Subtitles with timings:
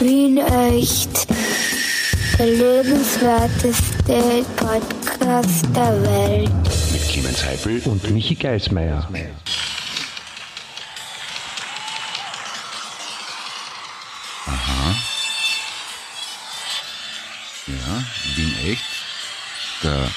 [0.00, 1.26] Wien echt.
[2.38, 6.50] Der lebenswerteste Podcast der Welt.
[6.92, 9.06] Mit Clemens Heifel und Michi Geismeier.
[17.66, 18.04] Ja,
[18.36, 18.84] Wien echt.
[19.82, 20.10] Der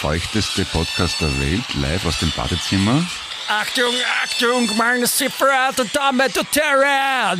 [0.00, 3.06] feuchteste Podcast der Welt, live aus dem Badezimmer.
[3.48, 7.38] Achtung, Achtung, meine sehr verehrten Damen und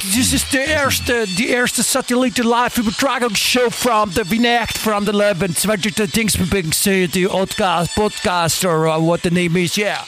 [0.00, 6.72] This is the erste, die erste Satellite-Live-Übertragungsshow from the Vinecht from the 11 20 Dingsbing
[6.72, 10.02] City podcast, podcast or uh, what the name is, yeah.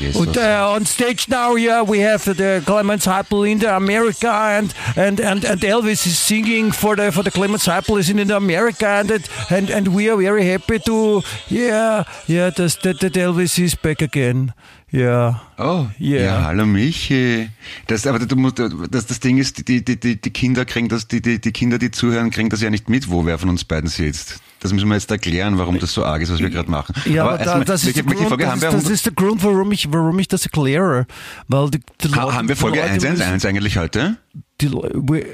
[0.00, 4.72] And uh, on stage now, yeah, we have the Clemens Heipel in the America, and,
[4.94, 8.36] and, and, and Elvis is singing for the for the Clemens Heipel is in the
[8.36, 9.10] America, and
[9.50, 14.00] and and we are very happy to, yeah, yeah, that that, that Elvis is back
[14.00, 14.54] again,
[14.92, 15.40] yeah.
[15.58, 16.20] Oh, Ja.
[16.20, 17.48] ja, hallo Michi.
[17.86, 18.58] Das, aber du musst,
[18.90, 21.78] das, das Ding ist, die, die, die, die Kinder kriegen das, die, die, die Kinder,
[21.78, 24.40] die zuhören, kriegen das ja nicht mit, wo wer von uns beiden sitzt.
[24.60, 26.92] Das müssen wir jetzt erklären, warum das so arg ist, was wir gerade machen.
[27.04, 28.70] Ja, aber, da, das, ist Grund, Folge das, ist, wir?
[28.70, 31.06] das 100 ist der Grund, warum ich, warum ich das erkläre.
[31.46, 34.16] Weil die, die ha, Leute- haben wir Folge Leute 111 eigentlich heute?
[34.60, 35.24] Die, we,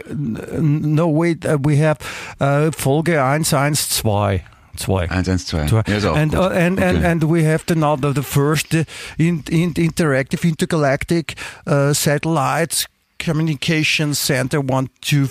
[0.60, 1.98] no, wait, uh, we have
[2.38, 4.42] uh, Folge 112.
[4.76, 5.08] Zwei.
[5.10, 5.70] 112.
[5.70, 5.82] Zwei.
[5.86, 6.40] Ja, ist auch and, gut.
[6.40, 7.06] uh, and, and, Okay.
[7.06, 8.84] and we have the, now the, the first uh,
[9.18, 11.34] in, in, interactive intergalactic
[11.66, 12.86] uh, satellite
[13.18, 15.26] communication center one two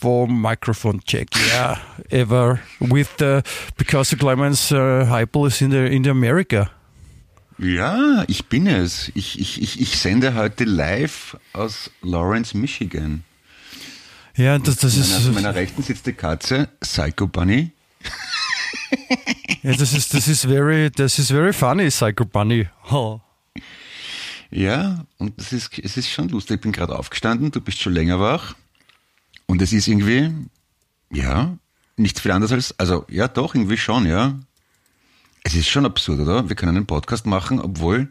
[0.00, 1.78] four microphone check yeah
[2.10, 3.42] ever with the
[3.76, 6.70] because the Clemens uh, Heipel is in the in the America
[7.60, 9.10] Ja, ich bin es.
[9.16, 13.24] Ich, ich, ich, ich sende heute live aus Lawrence, Michigan.
[14.36, 17.72] ja das, das ist An meiner rechten sitzt die Katze, Psycho Bunny.
[19.62, 23.20] Ja, das ist das ist very das ist very funny Psycho Bunny oh.
[24.50, 26.56] Ja, und es ist, es ist schon lustig.
[26.56, 28.54] Ich bin gerade aufgestanden, du bist schon länger wach.
[29.46, 30.30] Und es ist irgendwie,
[31.12, 31.56] ja,
[31.96, 34.38] nichts viel anderes als, also ja doch, irgendwie schon, ja.
[35.42, 36.48] Es ist schon absurd, oder?
[36.48, 38.10] Wir können einen Podcast machen, obwohl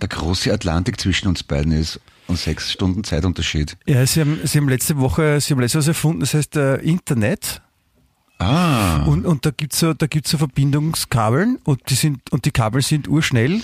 [0.00, 3.76] der große Atlantik zwischen uns beiden ist und sechs Stunden Zeitunterschied.
[3.86, 6.76] Ja, sie haben, sie haben letzte Woche, sie haben letzte Woche erfunden, das heißt äh,
[6.76, 7.62] Internet.
[8.46, 12.50] Ah, Und, und da gibt's so, da gibt's so Verbindungskabeln und die sind, und die
[12.50, 13.60] Kabel sind urschnell.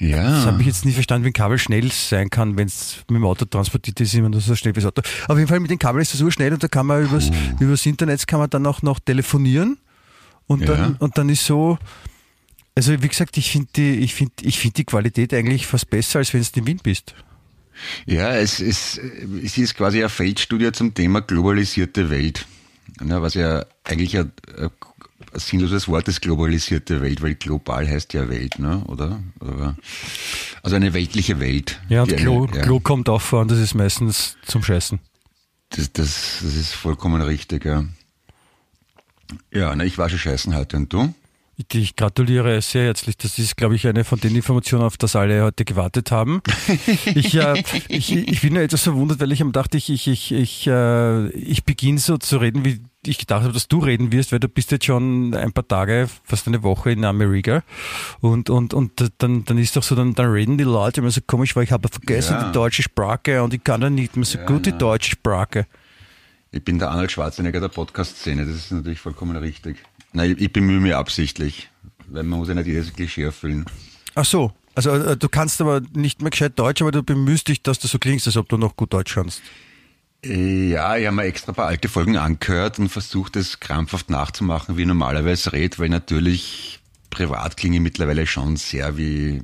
[0.00, 0.44] Das ja.
[0.46, 3.24] habe ich jetzt nie verstanden, wie ein Kabel schnell sein kann, wenn es mit dem
[3.24, 5.02] Auto transportiert ist, immer nur so schnell wie das Auto.
[5.26, 7.84] Auf jeden Fall mit den Kabeln ist das urschnell und da kann man übers, übers
[7.84, 9.78] Internet kann man dann auch noch telefonieren.
[10.46, 10.96] Und dann, Ja.
[11.00, 11.78] und dann ist so,
[12.76, 16.20] also wie gesagt, ich finde die, ich finde, ich finde die Qualität eigentlich fast besser,
[16.20, 17.14] als wenn du in Wien bist.
[18.06, 18.98] Ja, es ist,
[19.44, 22.46] es ist quasi eine Feldstudie zum Thema globalisierte Welt.
[23.06, 24.70] Ja, was ja eigentlich ein, ein
[25.34, 28.82] sinnloses Wort ist, globalisierte Welt, weil global heißt ja Welt, ne?
[28.86, 29.20] oder?
[30.62, 31.80] also eine weltliche Welt.
[31.88, 34.98] Ja, und Klo, eine, ja, Klo kommt auch vor und das ist meistens zum Scheißen.
[35.70, 37.84] Das, das, das ist vollkommen richtig, ja.
[39.52, 41.14] Ja, na, ich war schon scheißen heute und du?
[41.72, 43.16] Ich, gratuliere sehr herzlich.
[43.16, 46.40] Das ist, glaube ich, eine von den Informationen, auf das alle heute gewartet haben.
[47.06, 50.30] Ich, äh, ich, ich bin ja etwas verwundert, weil ich am dachte, ich, ich, ich,
[50.32, 54.30] ich, äh, ich beginne so zu reden, wie ich gedacht habe, dass du reden wirst,
[54.30, 57.64] weil du bist jetzt schon ein paar Tage, fast eine Woche in Amerika.
[58.20, 61.20] Und, und, und dann, dann ist doch so, dann, dann reden die Leute immer so
[61.26, 62.44] komisch, weil ich habe vergessen Ja.
[62.44, 65.66] die deutsche Sprache und ich kann dann nicht mehr so gut die deutsche Sprache.
[66.52, 69.76] Ich bin der Arnold Schwarzenegger der Podcast-Szene, das ist natürlich vollkommen richtig.
[70.12, 71.68] Nein, ich, ich bemühe mich absichtlich,
[72.08, 73.64] weil man muss ja nicht jedes Klischee erfüllen.
[74.14, 74.52] Ach so.
[74.74, 77.88] Also äh, du kannst aber nicht mehr gescheit Deutsch, aber du bemühst dich, dass du
[77.88, 79.42] so klingst, als ob du noch gut Deutsch kannst.
[80.24, 84.10] Äh, Ja, ich habe mir extra ein paar alte Folgen angehört und versucht, es krampfhaft
[84.10, 86.80] nachzumachen, wie ich normalerweise red, weil natürlich
[87.10, 89.42] privat klinge ich mittlerweile schon sehr wie.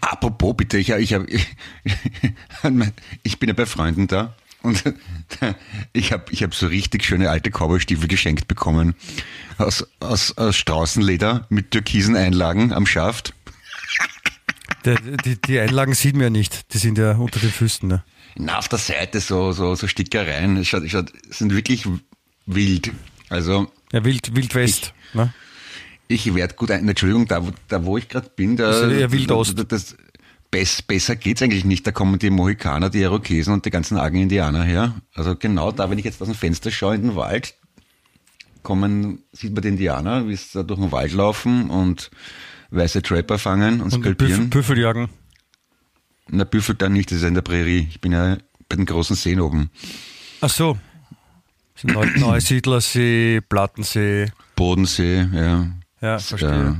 [0.00, 1.46] Apropos, bitte, ich, ich, ich,
[3.22, 4.82] ich bin ja bei Freunden da und
[5.92, 8.94] ich habe ich hab so richtig schöne alte Cowboystiefel geschenkt bekommen
[9.58, 13.34] aus, aus, aus Straußenleder mit türkisen Einlagen am Schaft.
[14.84, 17.88] Der, die, die Einlagen sieht man ja nicht, die sind ja unter den Füßen.
[17.88, 18.02] Ne?
[18.36, 20.56] Na, auf der Seite so, so, so Stickereien.
[20.56, 21.86] Es schaut, schaut, sind wirklich
[22.46, 22.90] wild.
[23.28, 24.92] Also, Ja, Wild, Wild West.
[25.14, 25.32] Ne?
[26.08, 26.88] ich werde gut ein.
[26.88, 28.70] Entschuldigung, da, wo- da wo ich gerade bin, da.
[28.72, 29.56] Das ist eher Wild Ost.
[29.58, 29.96] Das, das,
[30.52, 31.84] bess, besser geht's eigentlich nicht.
[31.84, 34.94] Da kommen die Mohikaner, die Irokesen und die ganzen argen Indianer her.
[35.14, 37.54] Also genau da, wenn ich jetzt aus dem Fenster schaue in den Wald,
[38.62, 42.12] kommen, sieht man die Indianer, wie sie da durch den Wald laufen und
[42.70, 44.50] weiße Trapper fangen und, Und Büffel, skalpieren.
[44.50, 45.08] Büffeljagen.
[46.28, 47.88] Na, Büffel dann nicht, das ist ja in der Prärie.
[47.90, 48.36] Ich bin ja
[48.68, 49.70] bei den großen Seen oben.
[50.40, 50.78] Ach so.
[51.82, 54.30] Neusiedlersee, Plattensee.
[54.54, 55.66] Bodensee, ja.
[56.00, 56.68] Ja, verstehe.
[56.68, 56.74] Äh,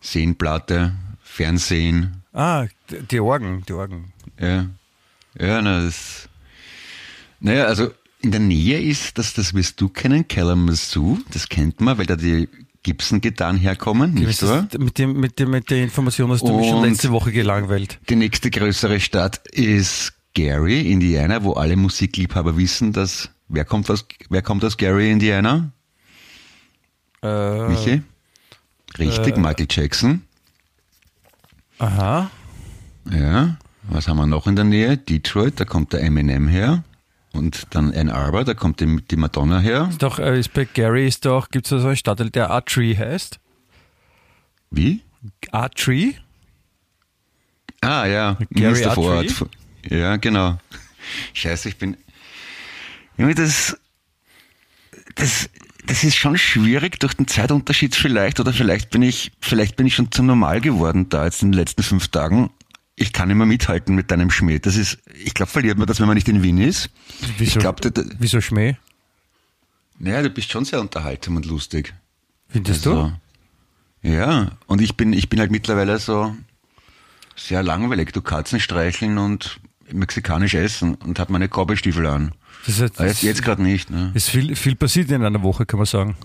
[0.00, 2.66] Seenplatte, Fernsehen, Ah,
[3.10, 4.12] die Orgen, die Orgen.
[4.38, 4.66] Ja.
[5.38, 6.28] Ja, na, das.
[7.40, 7.92] Naja, also
[8.22, 12.16] in der Nähe ist, das, das wirst du kennen, Kalamazoo, das kennt man, weil da
[12.16, 12.48] die
[12.82, 14.68] Gibson-Gitarren herkommen, nicht wahr?
[14.78, 17.98] Mit, dem, mit, dem, mit der Information hast du mich schon Und- letzte Woche gelangweilt.
[18.08, 24.06] Die nächste größere Stadt ist Gary, Indiana, wo alle Musikliebhaber wissen, dass, wer kommt aus,
[24.28, 25.70] wer kommt aus Gary, Indiana?
[27.22, 28.02] Äh, Michi?
[28.98, 30.22] Richtig, äh, Michael Jackson.
[31.84, 32.30] Aha.
[33.10, 33.56] Ja.
[33.84, 34.96] Was haben wir noch in der Nähe?
[34.96, 36.82] Detroit, da kommt der Eminem her.
[37.32, 39.88] Und dann Ann Arbor, da kommt die, die Madonna her.
[39.90, 42.96] Ist doch, äh, ist bei Gary ist doch, gibt es so einen Stadtteil, der Artree
[42.96, 43.40] heißt?
[44.70, 45.02] Wie?
[45.50, 46.14] Artree?
[47.80, 48.38] Ah, ja.
[48.50, 48.90] Gary Mr.
[48.90, 49.28] Artree?
[49.28, 49.46] Vorort.
[49.90, 50.58] Ja, genau.
[51.34, 51.96] Scheiße, ich bin.
[53.18, 53.76] Irgendwie das,
[55.16, 55.50] das,
[55.86, 59.94] das ist schon schwierig durch den Zeitunterschied vielleicht, oder vielleicht bin ich, vielleicht bin ich
[59.94, 62.50] schon zu normal geworden da jetzt in den letzten fünf Tagen.
[62.96, 64.58] Ich kann immer mithalten mit deinem Schmäh.
[64.60, 66.90] Das ist, ich glaube, verliert man das, wenn man nicht in Wien ist.
[67.38, 68.76] Wieso, Ich glaube, wieso Schmäh?
[69.98, 71.94] naja, du bist schon sehr unterhaltsam und lustig.
[72.48, 73.12] Findest Also,
[74.02, 76.34] Ja, und ich bin, ich bin halt mittlerweile so
[77.36, 78.12] sehr langweilig.
[78.12, 79.58] Du Katzen streicheln und
[79.92, 82.32] mexikanisch essen und hab meine Cowboystiefel an.
[82.66, 83.90] Das ist, jetzt, Aber jetzt, jetzt gerade nicht.
[83.90, 84.10] Ne?
[84.14, 86.16] ist viel, viel passiert in einer Woche, kann man sagen.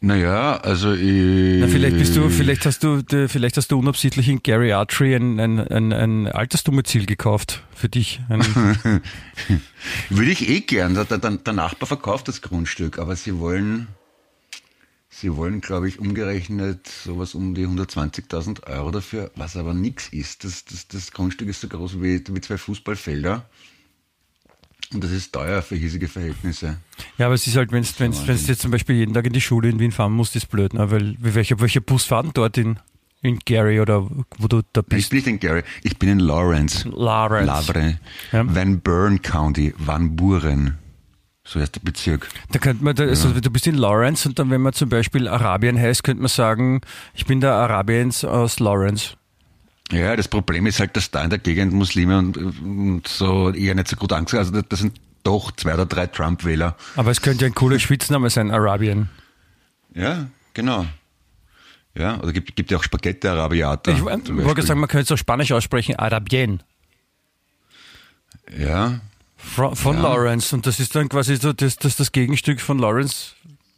[0.00, 4.42] Naja, also ich, Na, vielleicht bist du, vielleicht hast du, vielleicht hast du unabsichtlich in
[4.42, 8.20] Gary Artree ein, ein, ein, ein Altersdomizil gekauft für dich.
[10.10, 10.94] Würde ich eh gern.
[10.94, 13.88] Der, der, der Nachbar verkauft das Grundstück, aber sie wollen,
[15.18, 20.44] sie wollen, glaube ich, umgerechnet sowas um die 120.000 Euro dafür, was aber nix ist.
[20.44, 23.48] Das, das, das Grundstück ist so groß wie, wie zwei Fußballfelder.
[24.92, 26.76] Und das ist teuer für hiesige Verhältnisse.
[27.18, 29.68] ja, aber es ist halt, wenn du jetzt zum Beispiel jeden Tag in die Schule
[29.68, 30.90] in Wien fahren musst, ist blöd, ne?
[30.90, 32.78] weil wie- welcher, welcher Bus fahren dort in,
[33.20, 34.08] in Gary oder
[34.38, 35.10] wo du da Ich bist?
[35.10, 36.88] bin nicht in Gary, ich bin in Lawrence.
[36.88, 37.46] Lawrence.
[37.46, 37.98] Lavre.
[38.30, 38.44] Ja.
[38.54, 40.78] Van Buren County, Van Buren.
[41.48, 42.28] So heißt der Bezirk.
[42.50, 45.28] Da könnte man, da, also du bist in Lawrence und dann, wenn man zum Beispiel
[45.28, 46.80] Arabien heißt, könnte man sagen,
[47.14, 49.14] ich bin der Arabiens aus Lawrence.
[49.92, 53.76] Ja, das Problem ist halt, dass da in der Gegend Muslime und, und so eher
[53.76, 56.76] nicht so gut angesehen Also das- sind doch zwei oder drei Trump-Wähler.
[56.96, 59.08] Aber es könnte ja ein cooler Spitzname sein, Arabien.
[59.94, 60.86] Ja, genau.
[61.96, 63.90] Ja, oder gibt, gibt ja auch Spaghetti Arabiata.
[63.92, 66.62] Ich wollte sagen, man könnte es auch Spanisch aussprechen, Arabien.
[68.56, 69.00] Ja,
[69.36, 70.02] Von, von Ja.
[70.02, 70.54] Lawrence.
[70.54, 73.32] Und das ist dann quasi so das, das, das Gegenstück von Lawrence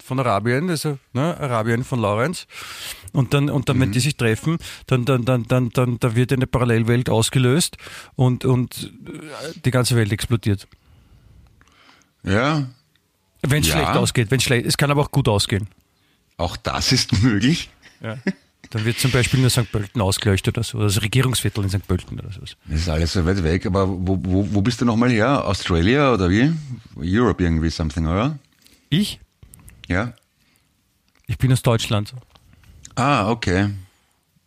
[0.05, 2.47] von Arabien, also ne, Arabien von Lawrence.
[3.13, 3.81] Und dann, und dann Mhm.
[3.83, 7.77] wenn die sich treffen, dann, dann, dann, dann, dann, da wird eine Parallelwelt ausgelöst
[8.17, 10.67] und, und äh, die ganze Welt explodiert.
[12.23, 12.67] ja,
[13.43, 13.75] Wenn es Ja.
[13.75, 15.69] schlecht ausgeht, wenn schlecht, es kann aber auch gut ausgehen.
[16.39, 17.69] auch das ist möglich.
[18.70, 19.70] Dann wird zum Beispiel nur St.
[19.73, 21.87] Pölten ausgeleuchtet oder so, das Regierungsviertel in St.
[21.87, 22.56] Pölten oder sowas.
[22.67, 25.47] Das ist alles so weit weg, aber wo, wo, wo bist du nochmal her?
[25.47, 26.53] Australia oder wie?
[26.97, 28.38] Europe irgendwie something, oder?
[28.91, 29.20] Ich?
[29.87, 30.12] Ja.
[31.26, 32.12] Ich bin aus Deutschland.
[32.94, 33.70] Ah, okay.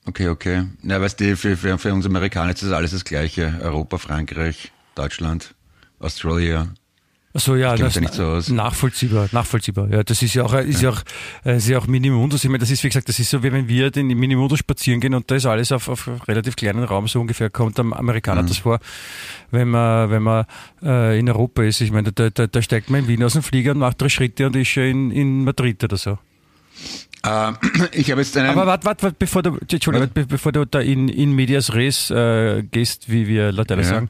[0.06, 0.66] Okay, okay.
[0.82, 3.60] Na, weißt du, für, für, für uns Amerikaner ist das alles das Gleiche.
[3.62, 5.54] Europa, Frankreich, Deutschland,
[6.00, 6.74] Australia.
[7.34, 8.50] Achso, ja, das da nicht so aus.
[8.50, 9.88] nachvollziehbar, nachvollziehbar.
[9.90, 11.02] Ja, das ist ja auch, ist ja auch,
[11.46, 12.44] äh, ist ja auch Minimundus.
[12.44, 15.00] Ich meine, das ist, wie gesagt, das ist so, wie wenn wir den Minimundus spazieren
[15.00, 17.94] gehen und da ist alles auf, auf relativ kleinen Raum, so ungefähr kommt am Mhm.
[17.94, 18.80] Amerikaner das vor,
[19.52, 20.46] wenn man, wenn man
[20.84, 21.80] äh, in Europa ist.
[21.82, 24.10] Ich meine, da, da, da steigt man in Wien aus dem Flieger und macht drei
[24.10, 26.18] Schritte und ist schon in, in Madrid oder so.
[27.24, 27.52] Äh,
[27.94, 28.50] ich habe jetzt einen.
[28.50, 32.10] Aber warte, warte, warte, bevor du, Entschuldigung, be- bevor du da in, in medias res
[32.12, 33.88] äh, gehst, wie wir Lateiner Ja.
[33.88, 34.08] sagen,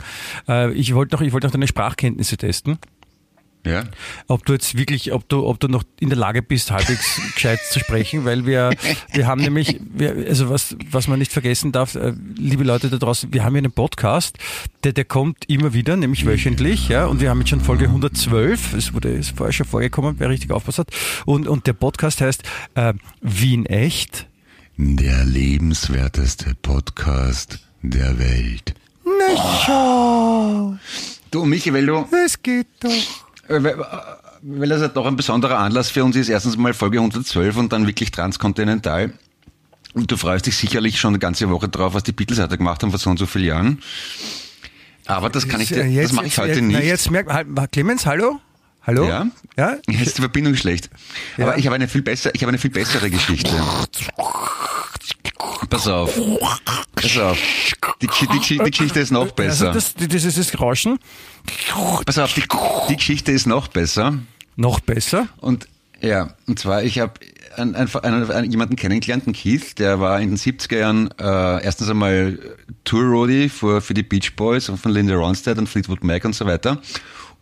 [0.48, 2.80] äh, ich wollte noch, ich wollte noch deine Sprachkenntnisse testen.
[3.66, 3.84] Ja.
[4.28, 7.60] ob du jetzt wirklich, ob du, ob du noch in der Lage bist, halbwegs gescheit
[7.70, 8.72] zu sprechen, weil wir,
[9.12, 12.98] wir haben nämlich, wir, also was, was man nicht vergessen darf, äh, liebe Leute da
[12.98, 14.38] draußen, wir haben hier einen Podcast,
[14.84, 18.74] der, der kommt immer wieder, nämlich wöchentlich, ja, und wir haben jetzt schon Folge 112,
[18.74, 20.90] es wurde, ist vorher schon vorgekommen, wer richtig aufpasst hat,
[21.26, 22.44] und, und der Podcast heißt,
[22.76, 24.28] äh, Wien echt.
[24.78, 28.74] Der lebenswerteste Podcast der Welt.
[29.04, 30.76] Na schau,
[31.32, 32.92] Du, Michi, weil du, es geht doch.
[33.52, 33.86] Äh, weil
[34.44, 36.30] weil das halt doch ein besonderer Anlass für uns ist.
[36.30, 39.14] Erstens mal Folge 112 und dann wirklich transkontinental.
[39.94, 42.82] Und du freust dich sicherlich schon eine ganze Woche drauf, was die Beatles heute gemacht
[42.82, 43.82] haben vor so und so vielen Jahren.
[45.06, 46.78] Aber das kann ich dir, Jetzt- das mache ich heute jetzt, nicht.
[46.80, 48.40] Na, jetzt merkt halt, Clemens, hallo?
[48.84, 49.08] Hallo?
[49.08, 49.28] Ja?
[49.58, 49.78] Ja?
[49.88, 50.90] Jetzt ist die Verbindung schlecht.
[51.38, 51.46] Ja.
[51.46, 53.52] Aber ich habe eine viel besser, ich habe eine viel bessere Geschichte.
[55.70, 56.20] Pass auf.
[56.96, 57.38] Pass auf.
[58.02, 59.70] Die, die, die Geschichte ist noch besser.
[59.70, 61.00] Also das, das ist das Rauschen.
[62.06, 62.44] Pass auf, die,
[62.90, 64.20] die Geschichte ist noch besser.
[64.56, 65.28] Noch besser.
[65.38, 65.68] Und
[66.02, 67.14] ja, und zwar, ich habe
[67.56, 71.90] einen, einen, einen, jemanden kennengelernt, einen Keith, der war in den 70er Jahren äh, erstens
[71.90, 72.40] einmal
[72.84, 76.46] Tour-Roadie für, für die Beach Boys und von Linda Ronstadt und Fleetwood Mac und so
[76.46, 76.82] weiter.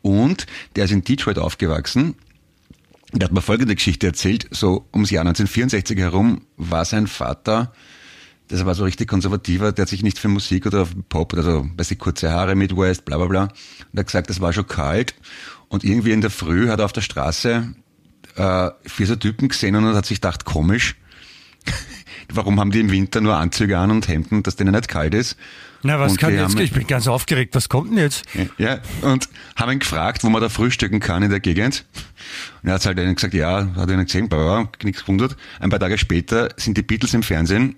[0.02, 2.16] Und der ist in Detroit aufgewachsen.
[3.14, 4.48] Der hat mir folgende Geschichte erzählt.
[4.52, 7.74] So ums Jahr 1964 herum war sein Vater,
[8.50, 11.92] das war so richtig konservativer, der hat sich nicht für Musik oder Pop, also weiß
[11.92, 13.44] ich, kurze Haare, Midwest, bla bla bla.
[13.44, 13.54] Und
[13.94, 15.14] er hat gesagt, es war schon kalt.
[15.68, 17.76] Und irgendwie in der Früh hat er auf der Straße
[18.36, 20.96] äh, vier so Typen gesehen und hat sich gedacht, komisch,
[22.34, 25.36] warum haben die im Winter nur Anzüge an und Hemden, dass denen nicht kalt ist?
[25.82, 26.42] Na, was und kann jetzt?
[26.56, 27.56] haben- Ich bin ganz aufgeregt.
[27.56, 28.24] Was kommt denn jetzt?
[28.58, 31.86] Ja, und haben ihn gefragt, wo man da frühstücken kann in der Gegend.
[32.62, 35.38] Und er hat halt ihnen gesagt, ja, hat ihnen gesehen, bla, nichts gewundert.
[35.60, 37.76] Ein paar Tage später sind die Beatles im Fernsehen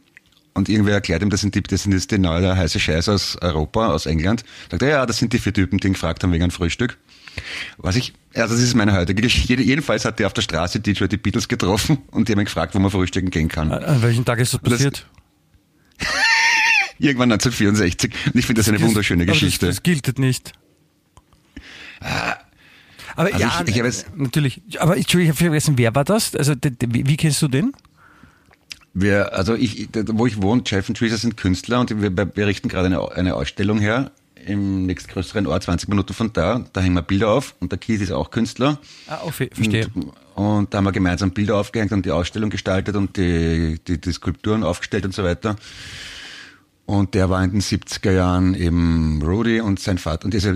[0.54, 3.38] und irgendwer erklärt ihm, das sind die, das sind jetzt die neue heiße Scheiß aus
[3.40, 4.44] Europa, aus England.
[4.72, 6.98] Sagt er, ja, das sind die vier Typen, die ihn gefragt haben wegen einem Frühstück.
[7.78, 9.54] Was ich, also das ist meine heutige Geschichte.
[9.62, 12.76] Jedenfalls hat er auf der Straße Detroit die Beatles getroffen und die haben ihn gefragt,
[12.76, 13.72] wo man frühstücken gehen kann.
[13.72, 15.08] An welchem Tag ist das das- passiert?
[17.00, 18.12] Irgendwann 1964.
[18.28, 19.66] Und ich finde das eine wunderschöne Geschichte.
[19.66, 20.54] Das, das gilt nicht.
[23.16, 24.62] Aber also ja, ich- ich jetzt- natürlich.
[24.80, 26.36] Aber Entschuldigung, ich habe vergessen, wer war das?
[26.36, 26.54] Also
[26.88, 27.74] wie, wie kennst du den?
[28.94, 32.68] Wir, also ich, wo ich wohne, Jeff und Teresa sind Künstler und wir, wir richten
[32.68, 34.12] gerade eine, eine Ausstellung her
[34.46, 36.66] im nächstgrößeren Ort, 20 Minuten von da.
[36.74, 38.80] Da hängen wir Bilder auf und der Keith ist auch Künstler.
[39.08, 39.88] Ah, ver- verstehe.
[39.94, 44.00] Und, und da haben wir gemeinsam Bilder aufgehängt und die Ausstellung gestaltet und die, die,
[44.00, 45.56] die Skulpturen aufgestellt und so weiter.
[46.86, 50.26] Und der war in den 70er Jahren eben Rudy und sein Vater.
[50.26, 50.56] Und dieser,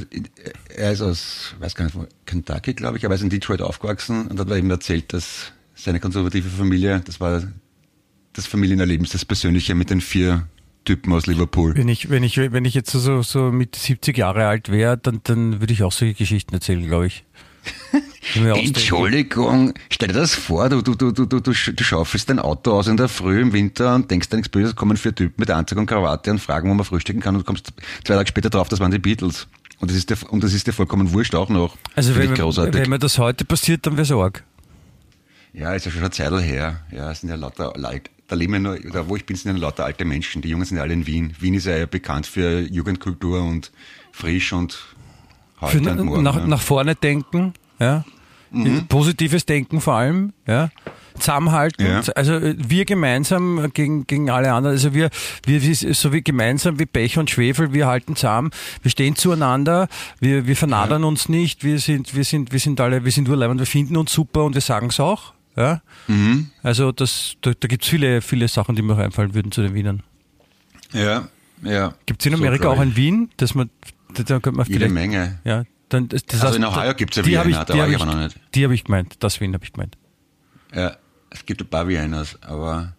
[0.75, 3.61] er ist aus, weiß gar nicht, wo, Kentucky, glaube ich, aber er ist in Detroit
[3.61, 7.43] aufgewachsen und hat mir eben erzählt, dass seine konservative Familie, das war
[8.33, 10.47] das Familienerlebnis, das Persönliche mit den vier
[10.85, 11.75] Typen aus Liverpool.
[11.75, 15.19] Wenn ich, wenn ich, wenn ich jetzt so, so mit 70 Jahre alt wäre, dann,
[15.23, 17.25] dann würde ich auch solche Geschichten erzählen, glaube ich.
[18.35, 22.39] Entschuldigung, stell dir das vor, du, du, du, du, du, du sch- du schaufelst dein
[22.39, 25.35] Auto aus in der Früh im Winter und denkst dir nichts Böses, kommen vier Typen
[25.37, 27.73] mit Anzug und Krawatte und fragen, wo man frühstücken kann und du kommst
[28.03, 29.47] zwei Tage später drauf, das waren die Beatles.
[29.79, 31.77] Und das ist dir, und das ist dir vollkommen wurscht auch noch.
[31.95, 32.73] Also wenn, großartig.
[32.81, 34.43] wenn mir das heute passiert, dann wäre es arg.
[35.53, 36.81] ja, ist ja schon eine Zeit her.
[36.91, 38.09] Ja, es sind ja lauter Leute.
[38.27, 40.41] Da leben ja nur, da wo ich bin, sind ja lauter alte Menschen.
[40.41, 41.35] Die Jungen sind ja alle in Wien.
[41.39, 43.71] Wien ist ja eher bekannt für Jugendkultur und
[44.11, 44.73] frisch und
[45.59, 46.23] Für, heute und morgen.
[46.23, 46.47] nach, ja.
[46.47, 48.03] nach vorne denken, ja.
[48.51, 48.87] Mhm.
[48.87, 50.69] Positives Denken vor allem, ja.
[51.19, 52.01] Zusammenhalten, Ja.
[52.15, 55.09] also äh, wir gemeinsam gegen, gegen alle anderen, also wir,
[55.45, 58.51] wir, wir so wie gemeinsam wie Pech und Schwefel, wir halten zusammen,
[58.81, 59.87] wir stehen zueinander,
[60.19, 63.59] wir, wir vernadern uns nicht, wir sind, wir sind, wir sind alle, wir sind urleibend,
[63.59, 65.81] wir finden uns super und wir sagen es auch, ja.
[66.07, 66.49] Mhm.
[66.63, 69.73] Also das, da, da gibt's viele, viele Sachen, die mir auch einfallen würden zu den
[69.73, 70.03] Wienern.
[70.93, 71.27] ja,
[71.63, 71.93] ja.
[72.05, 73.69] Gibt es in So Amerika glaub auch ein Wien, dass man,
[74.13, 75.39] da, könnte man Jede Menge.
[75.43, 78.05] ja, dann, das, Also in Ohio ja die hab Vienna, ich, da war ich aber
[78.05, 78.39] noch nicht.
[78.53, 79.97] Die habe ich gemeint, das Wien habe ich gemeint.
[80.73, 80.97] Ja,
[81.29, 82.93] es gibt ein paar Viennas, aber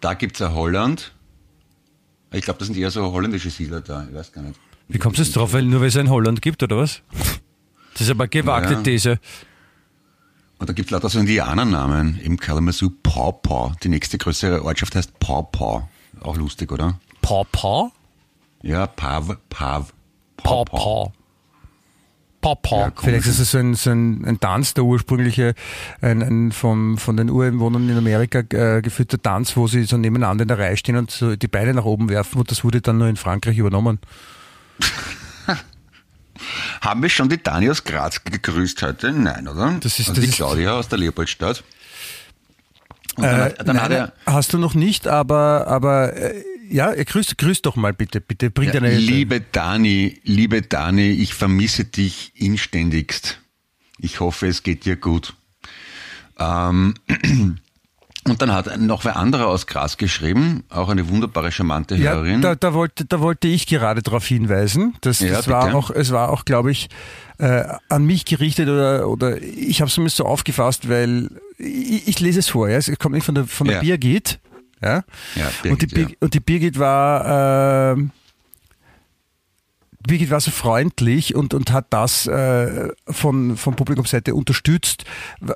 [0.00, 1.12] da gibt's ein Holland.
[2.32, 4.58] Ich glaube, das sind eher so holländische Siedler da, ich weiß gar nicht.
[4.88, 5.52] Wie kommst du jetzt drauf?
[5.52, 7.02] Weil nur weil es ein Holland gibt, oder was?
[7.92, 8.82] Das ist aber eine gewagte Ja.
[8.82, 9.20] These.
[10.64, 12.18] Und da gibt's lauter so Indianernamen.
[12.20, 13.74] Im Kalamazoo Paw Paw.
[13.82, 15.82] Die nächste größere Ortschaft heißt Paw Paw.
[16.22, 16.98] Auch lustig, oder?
[17.20, 17.92] Paw Paw?
[18.62, 19.92] Ja, Pav, Pav.
[20.38, 21.12] Paw Paw.
[22.40, 22.78] Paw Paw.
[22.78, 22.92] Ja.
[22.96, 25.54] Vielleicht ist es so ein, so ein, ein Tanz, der ursprüngliche,
[26.00, 30.44] ein, ein vom, von den Ureinwohnern in Amerika äh, geführter Tanz, wo sie so nebeneinander
[30.44, 32.96] in der Reihe stehen und so die Beine nach oben werfen und das wurde dann
[32.96, 33.98] nur in Frankreich übernommen.
[36.80, 39.12] Haben wir schon die Dani aus Graz gegrüßt heute?
[39.12, 39.76] Nein, oder?
[39.80, 41.62] Das ist- also das die Claudia aus der Leopoldstadt.
[43.16, 47.36] Dann, Äh, hat- dann nein, er, hast du noch nicht, aber, aber äh, ja, grüß,
[47.36, 52.32] grüß doch mal bitte, bitte, bring Ja, deine liebe Dani, liebe Dani, ich vermisse dich
[52.34, 53.38] inständigst.
[53.98, 55.34] Ich hoffe, es geht dir gut.
[56.38, 56.94] Ähm,
[58.28, 62.40] und dann hat noch wer anderer aus Graz geschrieben, auch eine wunderbare, charmante Ja, Hörerin.
[62.40, 64.94] da, da, wollte, da wollte ich gerade darauf hinweisen.
[65.02, 66.88] Das, Ja, das war auch, es war auch, glaube ich,
[67.38, 72.20] äh, an mich gerichtet oder, oder ich habe es zumindest so aufgefasst, weil ich, ich
[72.20, 72.68] lese es vor.
[72.68, 72.78] Ja?
[72.78, 73.82] Es kommt nicht von der, von der Ja.
[73.82, 74.38] Birgit.
[74.82, 75.02] Ja?
[75.34, 76.16] Ja, und, die Birgit, ja.
[76.20, 77.92] Und die Birgit war.
[77.94, 78.10] ähm,
[80.06, 85.04] Birgit war so freundlich und, und hat das äh, von, von Publikumsseite unterstützt,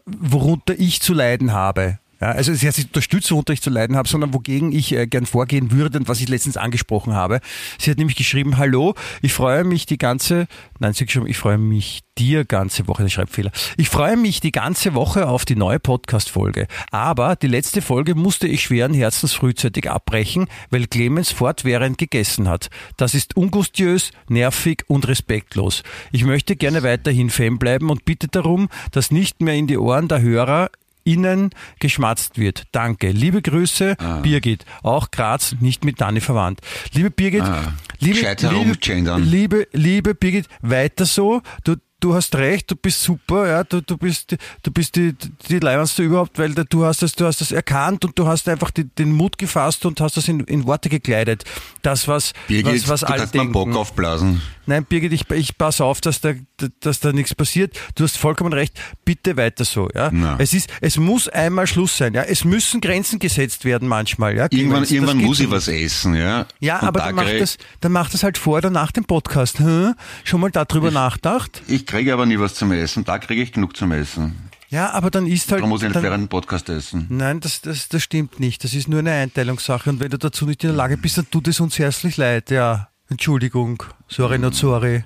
[0.07, 1.99] worunter ich zu leiden habe.
[2.21, 5.25] Ja, also hat sich unterstützt, worunter ich zu leiden habe, sondern wogegen ich äh, gern
[5.25, 7.41] vorgehen würde und was ich letztens angesprochen habe.
[7.79, 10.49] Sie hat nämlich geschrieben, hallo, ich freue mich die ganze,
[10.81, 13.53] nein, sie hat geschrieben, ich freue mich dir ganze Woche, ein Schreibfehler.
[13.77, 16.67] Ich freue mich die ganze Woche auf die neue Podcast-Folge.
[16.91, 22.71] Aber die letzte Folge musste ich schweren Herzens frühzeitig abbrechen, weil Clemens fortwährend gegessen hat.
[22.97, 25.85] Das ist ungustiös, nervig und respektlos.
[26.11, 30.09] Ich möchte gerne weiterhin Fan bleiben und bitte darum, das nicht mehr in die Ohren
[30.09, 30.71] der Hörer
[31.12, 32.65] innen geschmatzt wird.
[32.73, 33.11] Danke.
[33.11, 34.21] Liebe Grüße, Ah.
[34.21, 34.65] Birgit.
[34.83, 36.61] Auch Graz, nicht mit Dani verwandt.
[36.93, 37.73] Liebe Birgit, Ah.
[37.99, 38.77] liebe, liebe,
[39.21, 41.43] liebe, liebe Birgit, weiter so.
[41.65, 45.14] Du, du hast recht, du bist super, ja, du, du bist, du bist die,
[45.49, 48.71] die Leibendste überhaupt, weil du hast das, du hast das erkannt und du hast einfach
[48.71, 51.45] die, den Mut gefasst und hast das in, in Worte gekleidet.
[51.83, 53.52] Das, was, Birgit, was, was du alle kannst denken.
[53.52, 54.40] Bock aufblasen.
[54.67, 56.35] Nein, Birgit, ich, ich pass auf, dass da,
[56.81, 57.78] dass da nichts passiert.
[57.95, 58.78] Du hast vollkommen recht.
[59.05, 60.11] Bitte weiter so, ja.
[60.12, 60.37] Na.
[60.38, 62.23] Es ist, es muss einmal Schluss sein, ja.
[62.23, 64.47] Es müssen Grenzen gesetzt werden manchmal, ja.
[64.50, 66.47] Irgendwann, Das irgendwann muss ich was essen, ja.
[66.61, 69.05] Ja, Und aber da dann macht, das, dann macht das halt vor oder nach dem
[69.05, 69.59] Podcast.
[69.59, 69.95] Hm?
[70.25, 71.62] Schon mal darüber nachgedacht?
[71.67, 73.04] Ich kriege aber nie was zum Essen.
[73.04, 74.37] Da kriege ich genug zum Essen.
[74.68, 75.61] Ja, aber dann ist halt.
[75.61, 77.07] Darum muss ich nicht dann, während dem Podcast essen.
[77.09, 78.62] Nein, das, das, das stimmt nicht.
[78.62, 79.88] Das ist nur eine Einteilungssache.
[79.88, 82.50] Und wenn du dazu nicht in der Lage bist, dann tut es uns herzlich leid.
[82.50, 83.83] Ja, Entschuldigung.
[84.09, 85.04] Sorry, not sorry.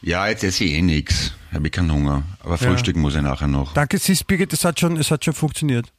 [0.00, 1.32] Ja, jetzt esse ich eh nichts.
[1.52, 2.22] Habe ich keinen Hunger.
[2.40, 3.74] Aber frühstücken muss ich nachher noch.
[3.74, 5.92] Danke, siehst Birgit, es hat schon, es hat schon funktioniert.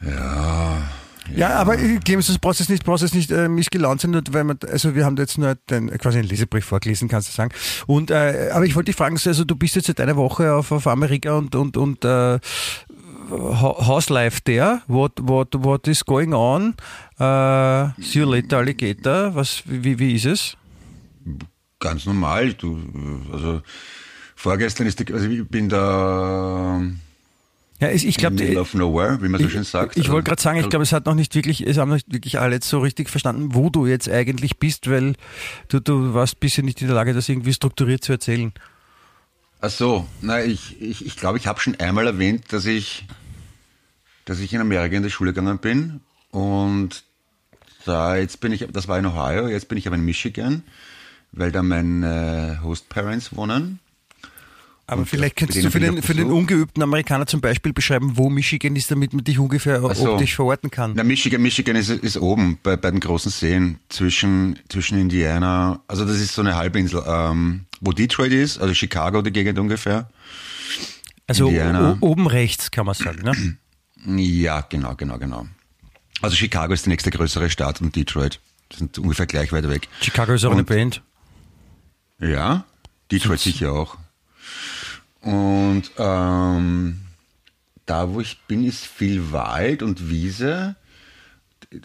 [0.00, 0.82] Ja.
[1.34, 4.58] Ja, aber Clemens, das brauchst jetzt nicht, brauchst jetzt nicht äh, missgelaunt sein, weil man,
[4.70, 7.52] also wir haben da jetzt nur den, quasi einen Lesebrief vorgelesen, kannst du sagen.
[7.86, 10.72] Und äh, aber ich wollte dich fragen, also du bist jetzt seit einer Woche auf,
[10.72, 12.38] auf Amerika und und und äh,
[13.30, 14.82] Ho- How's life there?
[14.88, 16.74] What what what is going on?
[17.18, 19.34] Äh, see you later, Alligator.
[19.34, 20.56] Was wie wie ist es?
[21.78, 22.54] Ganz normal.
[22.54, 22.78] Du,
[23.32, 23.62] also
[24.34, 26.80] vorgestern ist die, also ich bin da
[27.80, 29.96] Ja, ich, ich the middle glaube, of nowhere, wie man so schön sagt.
[29.96, 32.38] ich wollte gerade sagen, ich glaube, es hat noch nicht wirklich, es haben nicht wirklich
[32.38, 35.14] alle jetzt so richtig verstanden, wo du jetzt eigentlich bist, weil
[35.68, 38.52] du, du warst bisher nicht in der Lage, das irgendwie strukturiert zu erzählen.
[39.62, 43.06] Ach so, na ich ich, ich, glaube, ich habe schon einmal erwähnt, dass ich,
[44.26, 47.04] dass ich in Amerika in die Schule gegangen bin und
[47.86, 50.64] da jetzt bin ich, das war in Ohio, jetzt bin ich aber in Michigan,
[51.32, 53.78] weil da meine Host Parents wohnen.
[54.90, 58.74] Aber vielleicht könntest du für den, für den ungeübten Amerikaner zum Beispiel beschreiben, wo Michigan
[58.76, 60.12] ist, damit man dich ungefähr Ach so.
[60.14, 60.92] optisch verorten kann.
[60.96, 66.04] Na, Michigan, Michigan ist, ist oben bei, bei den großen Seen zwischen, zwischen Indiana, also
[66.04, 70.10] das ist so eine Halbinsel, ähm, wo Detroit ist, also Chicago, die Gegend ungefähr.
[71.26, 71.96] Also Indiana.
[72.00, 73.22] oben rechts kann man sagen.
[73.22, 73.56] Ne?
[74.16, 75.46] Ja, genau, genau, genau.
[76.22, 78.40] Also Chicago ist die nächste größere Stadt und Detroit
[78.72, 79.88] sind ungefähr gleich weit weg.
[80.00, 81.02] Chicago ist auch eine Und- Band.
[82.18, 82.64] Ja,
[83.12, 83.96] Detroit sicher auch.
[85.22, 87.00] Und ähm,
[87.86, 90.76] da, wo ich bin, ist viel Wald und Wiese.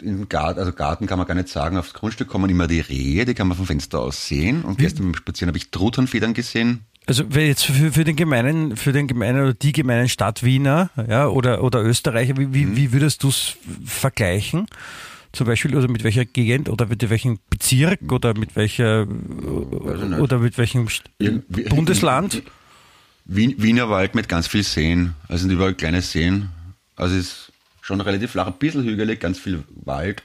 [0.02, 3.24] Im Garten, also Garten kann man gar nicht sagen, aufs Grundstück kommen immer die Rehe,
[3.24, 4.62] die kann man vom Fenster aus sehen.
[4.62, 6.84] Und gestern beim Spazieren habe ich Truthahnfedern gesehen.
[7.06, 11.62] Also jetzt für, für den gemeinen, für den gemeinen oder die gemeinen Stadtwiener ja, oder,
[11.62, 12.54] oder Österreicher, wie, Mhm.
[12.54, 14.66] wie, wie würdest du es vergleichen?
[15.30, 19.06] Zum Beispiel, oder mit welcher Gegend oder mit welchem Bezirk oder mit welcher
[20.18, 20.88] oder mit welchem
[21.68, 22.42] Bundesland?
[23.26, 25.14] Wien, Wiener Wald mit ganz viel Seen.
[25.28, 26.48] Also sind überall kleine Seen.
[26.94, 30.22] Also es ist schon relativ flach, ein bisschen hügelig, ganz viel Wald.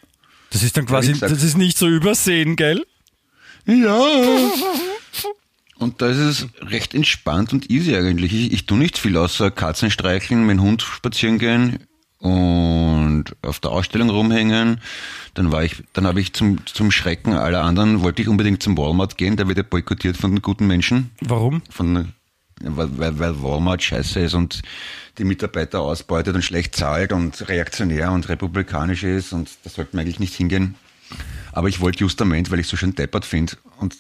[0.52, 2.86] Das ist dann quasi, das ist nicht so übersehen, gell?
[3.66, 4.04] Ja.
[5.78, 8.34] Und da ist es recht entspannt und easy eigentlich.
[8.34, 11.80] Ich, ich tue nicht viel außer Katzen streicheln, mit dem Hund spazieren gehen
[12.20, 14.80] und auf der Ausstellung rumhängen.
[15.34, 18.78] Dann war ich, dann habe ich zum, zum Schrecken aller anderen, wollte ich unbedingt zum
[18.78, 21.12] Walmart gehen, der wird ja boykottiert von den guten Menschen.
[21.22, 21.64] Warum?
[21.70, 22.14] Von,
[22.64, 24.62] weil, weil, Walmart scheiße ist und
[25.18, 30.06] die Mitarbeiter ausbeutet und schlecht zahlt und reaktionär und republikanisch ist und da sollte man
[30.06, 30.76] eigentlich nicht hingehen.
[31.52, 33.96] Aber ich wollte justament, weil ich so schön deppert finde und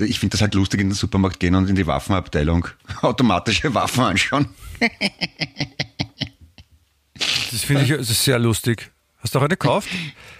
[0.00, 2.66] ich finde das halt lustig, in den Supermarkt gehen und in die Waffenabteilung
[3.02, 4.48] automatische Waffen anschauen.
[7.52, 8.90] Das finde ich das ist sehr lustig.
[9.18, 9.88] Hast du auch eine gekauft?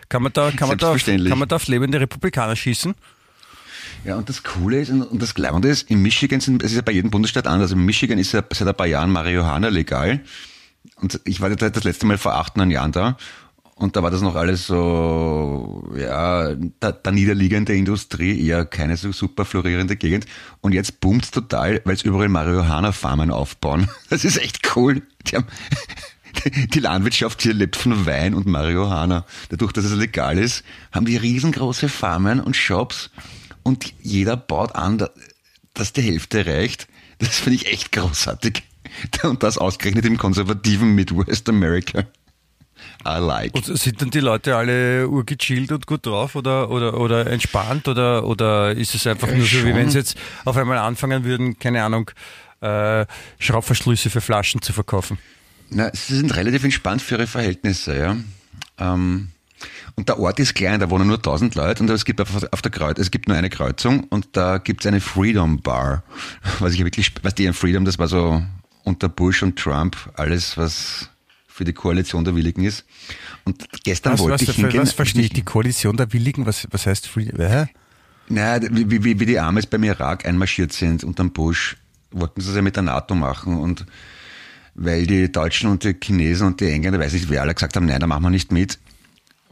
[0.08, 2.94] Kann man da, kann man da, kann man da auf lebende Republikaner schießen?
[4.04, 6.82] Ja, und das Coole ist und, das Glaubende ist, in Michigan sind, es ist ja
[6.82, 7.72] bei jedem Bundesstaat anders.
[7.72, 10.20] In Michigan ist ja seit ein paar Jahren Marihuana legal.
[10.96, 13.16] Und ich war da das letzte Mal vor acht, neun Jahren da.
[13.76, 19.10] Und da war das noch alles so, ja, da, da niederliegende Industrie, eher keine so
[19.10, 20.26] super florierende Gegend.
[20.60, 23.88] Und jetzt boomt's total, weil es überall Marihuana-Farmen aufbauen.
[24.10, 25.02] Das ist echt cool.
[25.26, 25.46] Die, haben,
[26.74, 29.24] die Landwirtschaft hier lebt von Wein und Marihuana.
[29.48, 30.62] Dadurch, dass es legal ist,
[30.92, 33.10] haben die riesengroße Farmen und Shops
[33.64, 35.10] und jeder baut an, da-
[35.74, 36.86] dass die Hälfte reicht.
[37.18, 38.62] Das finde ich echt großartig.
[39.24, 42.04] Und das ausgerechnet im konservativen Midwest America.
[43.06, 43.54] I like.
[43.54, 48.24] Und sind dann die Leute alle urgechillt und gut drauf oder, oder, oder entspannt oder,
[48.24, 51.58] oder ist es einfach Ja, nur so, wie wenn sie jetzt auf einmal anfangen würden,
[51.58, 52.10] keine Ahnung,
[52.60, 53.04] äh,
[53.38, 55.18] Schraubverschlüsse für Flaschen zu verkaufen?
[55.70, 58.16] Na, sie sind relativ entspannt für ihre Verhältnisse, ja.
[58.78, 59.28] Ähm,
[59.96, 62.70] Und der Ort ist klein, da wohnen nur 1000 Leute und es gibt auf, der
[62.70, 66.02] Kreuz, es gibt nur eine Kreuzung und da gibt es eine Freedom Bar.
[66.58, 68.42] Was ich wirklich, was die Freedom, das war so
[68.82, 71.08] unter Bush und Trump alles, was
[71.46, 72.84] für die Koalition der Willigen ist.
[73.44, 74.82] Und gestern Was, wollte was, ich hingehen.
[74.82, 75.30] was verstehe ich?
[75.30, 76.46] Die Koalition der Willigen?
[76.46, 77.30] Was, was heißt Free?
[77.36, 77.66] Hä?
[78.28, 81.76] Naja, wie, wie, wie die Amis beim Irak einmarschiert sind unter Bush,
[82.10, 83.86] wollten sie es ja mit der NATO machen und
[84.74, 87.86] weil die Deutschen und die Chinesen und die Engländer, weiß nicht, wer alle gesagt haben,
[87.86, 88.78] nein, da machen wir nicht mit,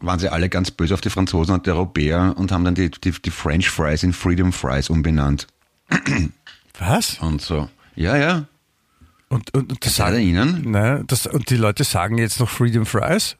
[0.02, 2.90] waren sie alle ganz böse auf die Franzosen und die Europäer und haben dann die,
[2.90, 5.46] die, die French Fries in Freedom Fries umbenannt.
[6.78, 7.18] Was?
[7.20, 7.68] Und so.
[7.94, 8.46] Ja, ja.
[9.28, 10.70] Und, und, und, das er sagen, Ihnen?
[10.70, 13.36] nein, das, und die Leute sagen jetzt noch Freedom Fries?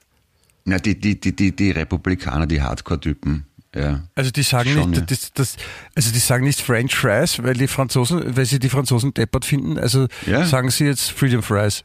[0.65, 3.47] Na, die, die, die, die, die Republikaner, die Hardcore-Typen.
[3.75, 4.03] Ja.
[4.15, 5.07] Also die sagen Schon, nicht, ja.
[5.07, 5.57] das, das,
[5.95, 9.79] also die sagen nicht French Fries, weil die Franzosen, weil sie die Franzosen deppert finden.
[9.79, 10.45] Also Ja.
[10.45, 11.83] sagen sie jetzt Freedom Fries.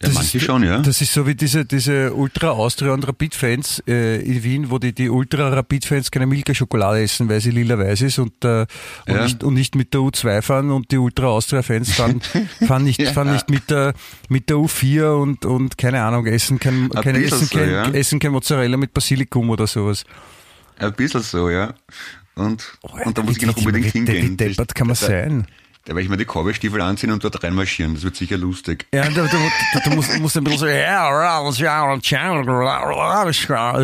[0.00, 0.78] Ja, manche schon, ja.
[0.78, 4.92] Das ist so wie diese, diese Ultra Austria und Rapid-Fans äh, in Wien, wo die,
[4.92, 8.68] die Ultra Rapid-Fans keine Milka-Schokolade essen, weil sie lila-weiß ist und, äh, und,
[9.08, 9.24] Ja.
[9.24, 12.20] nicht, und nicht mit der U2 fahren und die Ultra Austria-Fans fahren,
[12.68, 13.12] fahren, nicht, Ja.
[13.12, 13.92] fahren nicht mit der,
[14.28, 17.90] mit der U4 und, und keine Ahnung, essen kein, Ein keine, essen, so, kein, ja.
[17.90, 20.04] essen kein Mozzarella mit Basilikum oder sowas.
[20.78, 21.74] Ein bisschen so, ja.
[22.36, 24.30] Und, Oh, und da muss ich noch unbedingt hingehen.
[24.30, 25.48] Wie deppert kann man sein?
[25.88, 27.94] Da werde ich mir die Cowboy-Stiefel anziehen und dort reinmarschieren.
[27.94, 28.86] Das wird sicher lustig.
[28.92, 31.08] Ja, du, du, du, du musst, musst ein bisschen so, ja,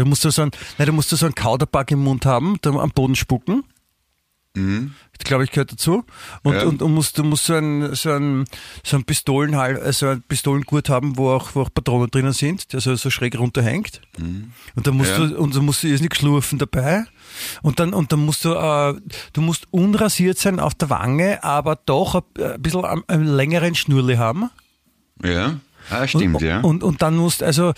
[0.01, 3.17] du musst so ein, nein, du musst so einen Kauderback im Mund haben, am Boden
[3.17, 3.65] spucken.
[4.57, 6.05] Das glaube ich gehört dazu.
[6.43, 6.65] Und, Ja.
[6.65, 8.45] und, und musst, du musst so ein, so ein,
[8.85, 12.81] so ein Pistolenhal, also ein Pistolengurt haben, wo auch, wo auch Patronen drinnen sind, der
[12.81, 14.01] so, so schräg runterhängt.
[14.77, 15.27] Und dann musst Ja.
[15.27, 17.05] du, und dann musst du irrsinnig schlurfen dabei.
[17.63, 18.95] Und dann, und dann musst du, äh,
[19.33, 24.19] du musst unrasiert sein auf der Wange, aber doch ein, ein bisschen einen längeren Schnurle
[24.19, 24.51] haben.
[25.23, 25.59] Ja,
[25.91, 26.61] ah, stimmt, und, ja.
[26.61, 27.73] Und, und dann musst, also,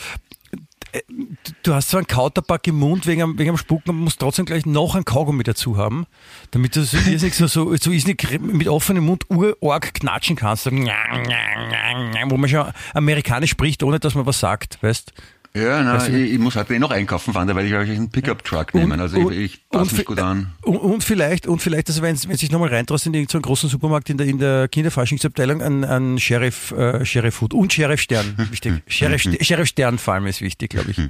[1.62, 4.46] du hast zwar einen Kauterpack im Mund wegen, am- wegen am Spucken, aber musst trotzdem
[4.46, 6.06] gleich noch ein Kaugummi dazu haben,
[6.50, 12.37] damit du so, irrsinnig so, so, so irrsinnig mit offenem Mund urorg knatschen kannst, wo
[12.37, 15.12] man schon amerikanisch spricht, ohne dass man was sagt, weißt
[15.56, 17.90] ja, na, du- ich, ich muss heute eh noch einkaufen fahren, da werde ich euch
[17.90, 19.00] einen Pickup-Truck nehmen.
[19.00, 20.52] Also ich, ich passe mich gut an.
[20.62, 24.10] Und, und vielleicht, und vielleicht, also wenn, wenn sich nochmal reintraust in irgendeinen großen Supermarkt
[24.10, 28.82] in der, in der Kinderforschungsabteilung, ein, ein Sheriff, äh, Sheriff Food und Sheriff Stern, wichtig.
[28.86, 30.98] Sheriff, Sheriff Stern vor allem ist wichtig, glaube ich.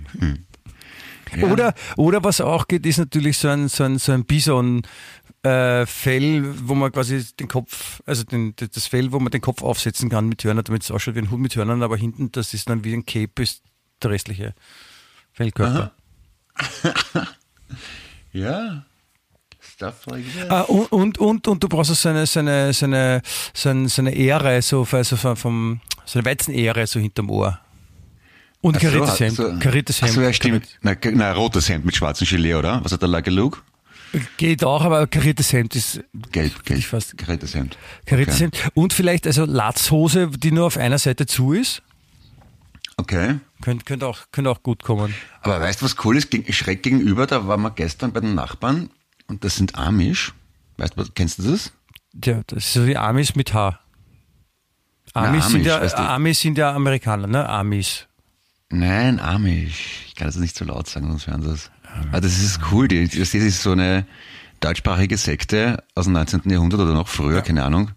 [1.36, 1.48] Ja.
[1.48, 4.82] Oder, oder was auch geht, ist natürlich so ein, so ein, so ein Bison,
[5.42, 9.62] äh, Fell, wo man quasi den Kopf, also den, das Fell, wo man den Kopf
[9.62, 12.54] aufsetzen kann mit Hörnern, damit es ausschaut wie ein Hut mit Hörnern, aber hinten, das
[12.54, 13.62] ist dann wie ein Cape, ist
[14.02, 14.54] der restliche
[15.32, 15.92] Fellkörper.
[18.32, 18.84] Ja.
[19.60, 20.50] Stuff like that.
[20.50, 23.22] Ah, und, und, und, und du brauchst auch seine, seine, seine,
[23.54, 27.58] seine, seine Ehre, so, also vom, seine Weizenehre so hinterm Ohr.
[28.60, 29.36] Und so, kariertes Hemd.
[29.36, 30.14] so- kariertes Ach Hemd.
[30.14, 30.78] so, ja, stimmt.
[30.82, 32.84] Na, rotes Hemd mit schwarzem Gilet, oder?
[32.84, 33.60] Was hat der Lucky Luke?
[34.36, 36.00] Geht auch, aber ein kariertes Hemd ist
[36.32, 36.82] Gelb, gelb.
[36.84, 37.76] Fast- Gerät Hemd.
[38.06, 38.44] kariertes okay.
[38.44, 38.70] Hemd.
[38.74, 41.82] Und vielleicht also Latzhose, die nur auf einer Seite zu ist.
[42.98, 43.38] Okay.
[43.62, 45.14] Könnte, könnte, auch, könnte auch gut kommen.
[45.42, 46.28] Aber weißt du, was cool ist?
[46.54, 48.90] Schräg gegenüber, da waren wir gestern bei den Nachbarn
[49.28, 50.32] und das sind Amish.
[50.78, 51.72] Weißt du, was- kennst du das?
[52.24, 53.78] Ja, das ist so wie Amis mit H.
[55.12, 57.48] Amis, Amish, sind, ja, weißt du- Amis sind ja Amerikaner, ne?
[57.48, 58.06] Amis.
[58.70, 60.04] Nein, Amish.
[60.08, 61.70] Ich kann das nicht so laut sagen, sonst hören sie es.
[62.08, 62.88] Aber das ist cool.
[62.88, 64.06] Die, das ist so eine
[64.60, 66.42] deutschsprachige Sekte aus dem 19.
[66.50, 67.90] Jahrhundert oder noch früher, keine Ahnung,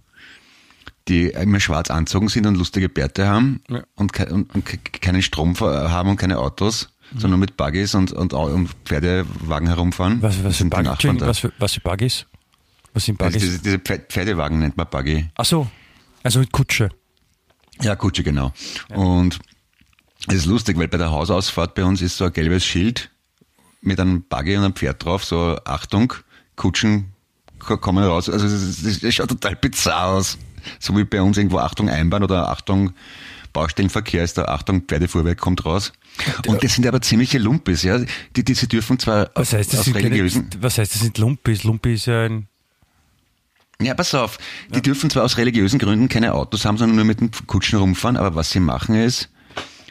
[1.09, 3.83] die immer schwarz anzogen sind und lustige Bärte haben Ja.
[3.95, 7.57] und, ke- und, und ke- keinen Strom ver- haben und keine Autos, sondern nur mit
[7.57, 10.21] Buggies und, und, und Pferdewagen herumfahren.
[10.21, 11.27] Was, was, Das sind da.
[11.27, 12.25] was, für, was für Buggies?
[12.93, 13.49] Was sind Also Buggies?
[13.49, 15.27] diese, diese Pfer- Pferdewagen nennt man Buggy.
[15.35, 15.67] Ach so,
[16.23, 16.89] also mit Kutsche.
[17.81, 18.53] Ja, Kutsche, genau.
[18.93, 19.39] Und
[20.27, 23.09] es ist lustig, weil bei der Hausausfahrt bei uns ist so ein gelbes Schild
[23.81, 26.13] mit einem Buggy und einem Pferd drauf, so Achtung,
[26.57, 27.13] Kutschen
[27.59, 28.29] ko- kommen raus.
[28.29, 30.37] Also es, es, es schaut total bizarr aus.
[30.79, 32.93] So wie bei uns irgendwo Achtung Einbahn oder Achtung
[33.53, 35.91] Baustellenverkehr ist da Achtung Pferdefuhrwerk kommt raus.
[36.47, 37.99] Und das sind aber ziemliche Lumpis, ja.
[38.35, 39.79] Die, die sie dürfen zwar Was heißt das?
[39.79, 41.63] aus Sind keine, religiösen, was heißt das sind Lumpis?
[41.63, 42.47] Lumpi ist ja ein.
[43.81, 44.37] Ja, pass auf.
[44.75, 48.17] Die dürfen zwar aus religiösen Gründen keine Autos haben, sondern nur mit den Kutschen rumfahren,
[48.17, 49.29] aber was sie machen ist,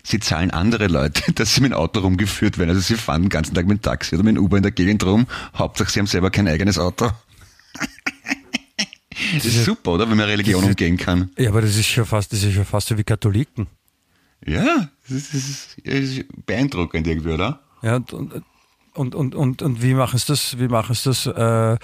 [0.02, 2.70] sie zahlen andere Leute, dass sie mit dem Auto rumgeführt werden.
[2.70, 4.72] Also sie fahren den ganzen Tag mit dem Taxi oder mit dem Uber in der
[4.72, 5.26] Gegend rum.
[5.56, 7.10] Hauptsache sie haben selber kein eigenes Auto.
[9.34, 10.08] Das ist super, oder?
[10.08, 11.30] Wenn man Religion ist- umgehen kann.
[11.38, 13.66] Ja, aber das ist schon fast, das ist schon fast so wie Katholiken.
[14.46, 17.60] Ja, das ist, das ist, das ist beeindruckend irgendwie, oder?
[17.82, 18.42] Ja, und, und,
[18.94, 21.76] und, und, und, und wie machen sie das, wie machen sie das äh,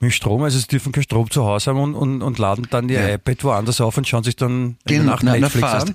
[0.00, 0.42] mit Strom?
[0.42, 3.14] Also sie dürfen keinen Strom zu Hause haben und, und, und laden dann ihr Ja.
[3.14, 5.88] iPad woanders auf und schauen sich dann Genau, Nacht na, na, Netflix fast.
[5.88, 5.94] an.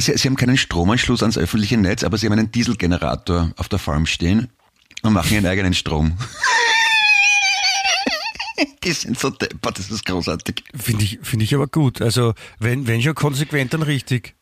[0.00, 3.78] Sie, Sie haben keinen Stromanschluss ans öffentliche Netz, aber Sie haben einen Dieselgenerator auf der
[3.78, 4.48] Farm stehen
[5.02, 6.16] und machen Ihren eigenen Strom.
[8.84, 10.64] Die sind so deppert, das ist großartig.
[10.74, 12.00] Finde ich, finde ich aber gut.
[12.02, 14.34] Also wenn, wenn schon konsequent, dann richtig.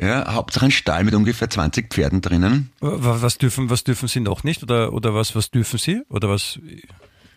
[0.00, 2.70] Ja, Hauptsache ein Stall mit ungefähr 20 Pferden drinnen.
[2.80, 4.62] Wa- Was dürfen, was dürfen sie noch nicht?
[4.62, 6.02] Oder, oder was, was dürfen sie?
[6.08, 6.58] Oder was?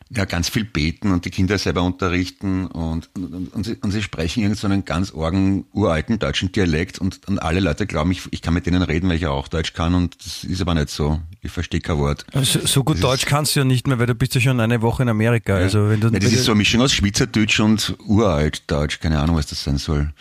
[0.09, 4.03] Ja, ganz viel beten und die Kinder selber unterrichten und, und, und, sie, und sie
[4.03, 8.21] sprechen irgend so einen ganz orgen, uralten deutschen Dialekt und, und alle Leute glauben, ich,
[8.31, 10.75] ich kann mit denen reden, weil ich ja auch Deutsch kann und das ist aber
[10.75, 11.19] nicht so.
[11.41, 12.25] Ich verstehe kein Wort.
[12.43, 14.81] So, so gut Deutsch kannst du ja nicht mehr, weil du bist ja schon eine
[14.83, 15.55] Woche in Amerika.
[15.55, 18.99] Also wenn du, ja, das ist so eine Mischung aus Schweizerdeutsch und Uraltdeutsch.
[18.99, 20.13] Keine Ahnung, was das sein soll.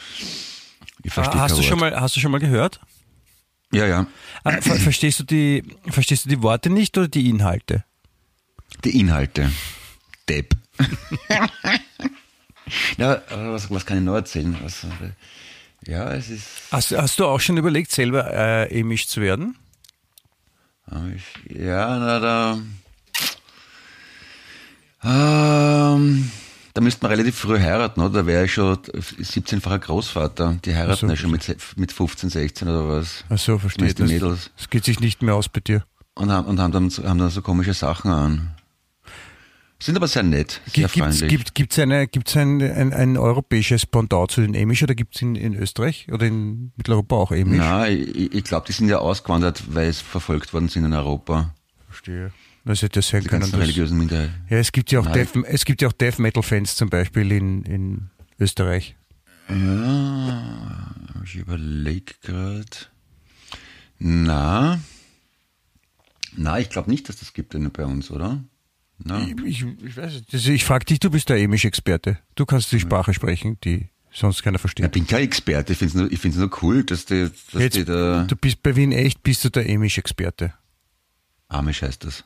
[1.03, 1.69] Ich verstehe Ah, hast kein du Wort.
[1.69, 2.81] schon mal, hast du schon mal gehört?
[3.73, 4.07] Ja, ja.
[4.45, 7.85] Ah, ver verstehst du die, verstehst du die Worte nicht oder die Inhalte?
[8.85, 9.51] Die Inhalte.
[10.29, 10.55] Depp.
[12.97, 14.57] ja, was, was kann ich noch erzählen?
[14.63, 14.87] Was,
[15.87, 16.47] ja, es ist.
[16.71, 19.57] Hast, hast du auch schon überlegt, selber äh, emisch zu werden?
[21.49, 22.59] Ja, na, da.
[25.05, 26.31] Ähm,
[26.75, 28.21] da müsste man relativ früh heiraten, oder?
[28.23, 30.59] Da wäre ich schon 17-facher Großvater.
[30.65, 33.25] Die heiraten so, ja schon mit, mit 15, 16 oder was.
[33.29, 33.89] Ach so, verstehe.
[33.89, 34.51] Die Das, Mädels.
[34.57, 35.85] das geht sich nicht mehr aus bei dir.
[36.15, 38.55] Und haben, und haben, dann, haben dann so komische Sachen an.
[39.83, 43.85] Sind aber sehr nett, sehr Gibt es gibt, gibt's eine, gibt's ein, ein, ein europäisches
[43.85, 47.59] Pendant zu den Emisch oder gibt es in, in Österreich oder in Mitteleuropa auch Emisch?
[47.59, 51.53] Na, ich, ich glaube, die sind ja ausgewandert, weil es verfolgt worden sind in Europa.
[51.89, 52.31] Verstehe.
[52.65, 53.43] Das hätte ja sein Die können.
[53.53, 54.09] religiösen.
[54.49, 55.15] Ja, es gibt ja auch Nein.
[55.15, 58.95] Death, es gibt ja auch Death Metal Fans zum Beispiel in, in Österreich.
[59.49, 62.67] Ja, ich überlege gerade.
[63.99, 64.79] Na,
[66.37, 68.45] na, ich glaube nicht, dass das gibt bei uns, oder?
[69.05, 70.33] Na, Ich, ich weiß nicht.
[70.35, 72.19] Ich frage dich, du bist der Emisch-Experte.
[72.35, 74.93] Du kannst die Sprache sprechen, die sonst keiner ich versteht.
[74.93, 77.85] bin kein Experte, ich finde es nur, ich nur cool, dass die, dass Jetzt, die
[77.85, 80.55] da, du bist bei Wien echt, bist du der Emisch-Experte.
[81.49, 82.25] Amish heißt das.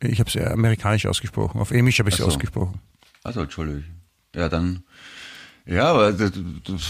[0.00, 1.60] Ich habe es amerikanisch ausgesprochen.
[1.60, 2.26] Auf Emisch habe ich es so.
[2.26, 2.80] ausgesprochen.
[3.22, 3.84] Also, Entschuldigung.
[4.34, 4.82] Ja, dann,
[5.64, 6.32] ja, aber das,
[6.66, 6.82] das,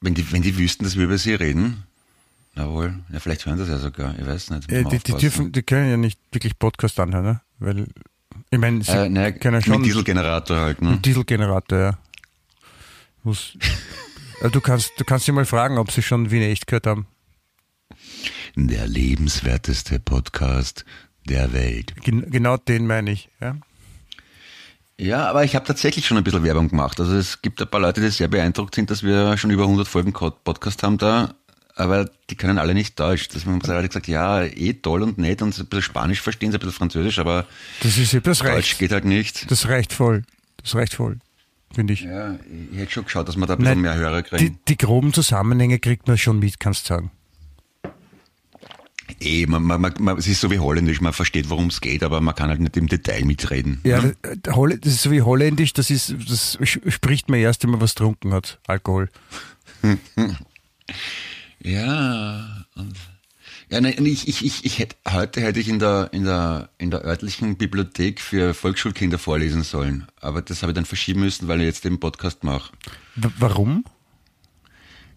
[0.00, 1.84] wenn die, wenn die wüssten, dass wir über sie reden,
[2.54, 4.70] na wohl, ja, vielleicht hören das ja sogar, ich weiß nicht.
[4.70, 7.40] Äh, die, die, dürfen, die können ja nicht wirklich Podcast anhören, ne?
[7.58, 7.86] Weil
[8.50, 10.90] ich meine, sie äh, ne, können mit schon Dieselgenerator halt, ne?
[10.90, 11.98] einen Dieselgenerator, ja.
[13.22, 13.58] Muss,
[14.40, 17.06] also du kannst, du kannst sie mal fragen, ob sie schon Wien echt gehört haben.
[18.56, 20.84] Der lebenswerteste Podcast
[21.28, 21.94] der Welt.
[22.02, 23.28] Gen genau den meine ich.
[23.40, 23.56] Ja?
[25.00, 26.98] Ja, aber ich habe tatsächlich schon ein bisschen Werbung gemacht.
[26.98, 29.86] Also es gibt ein paar Leute, die sehr beeindruckt sind, dass wir schon über 100
[29.86, 31.34] Folgen Podcast haben da,
[31.78, 33.28] aber die können alle nicht Deutsch.
[33.28, 36.56] Deswegen haben alle gesagt, ja, eh toll und nett und ein bisschen Spanisch verstehen, sie
[36.56, 37.46] ein bisschen Französisch, aber
[37.82, 38.78] Das ist das Deutsch reicht.
[38.78, 39.50] geht halt nicht.
[39.50, 40.22] Das reicht voll.
[40.62, 41.18] Das reicht voll,
[41.74, 42.02] finde ich.
[42.02, 42.36] Ja,
[42.72, 44.58] ich hätte schon geschaut, dass wir da ein bisschen Nein, mehr Hörer Die, kriegen.
[44.68, 47.10] die groben Zusammenhänge kriegt man schon mit, kannst du sagen.
[49.20, 52.02] Eh, man, man, man, man, es ist so wie Holländisch, man versteht, worum es geht,
[52.02, 53.80] aber man kann halt nicht im Detail mitreden.
[53.82, 54.02] Ja,
[54.42, 57.80] das, Holl- das ist so wie Holländisch, das ist, das spricht man erst, wenn man
[57.80, 58.58] was getrunken hat.
[58.66, 59.08] Alkohol.
[61.62, 62.96] Ja, und,
[63.70, 66.90] ja, nein, ich, ich, ich, ich hätte, heute hätte ich in der, in der, in
[66.90, 70.06] der örtlichen Bibliothek für Volksschulkinder vorlesen sollen.
[70.20, 72.72] Aber das habe ich dann verschieben müssen, weil ich jetzt den Podcast mache.
[73.16, 73.84] W warum?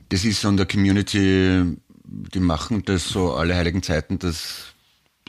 [0.09, 4.73] Das ist so in der Community, die machen das so alle heiligen Zeiten, dass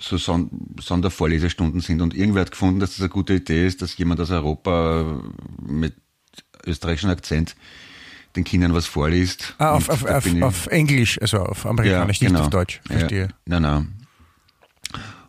[0.00, 2.00] so Son Sondervorlesestunden sind.
[2.00, 5.22] Und irgendwer hat gefunden, dass das eine gute Idee ist, dass jemand aus Europa
[5.64, 5.94] mit
[6.66, 7.54] österreichischem Akzent
[8.36, 9.54] den Kindern was vorliest.
[9.58, 12.80] Ah, auf, auf, auf, auf Englisch, also auf Amerikanisch, nicht auf Deutsch.
[12.84, 12.94] genau.
[12.94, 12.98] Ja.
[13.00, 13.28] Verstehe.
[13.46, 13.92] Nein, nein.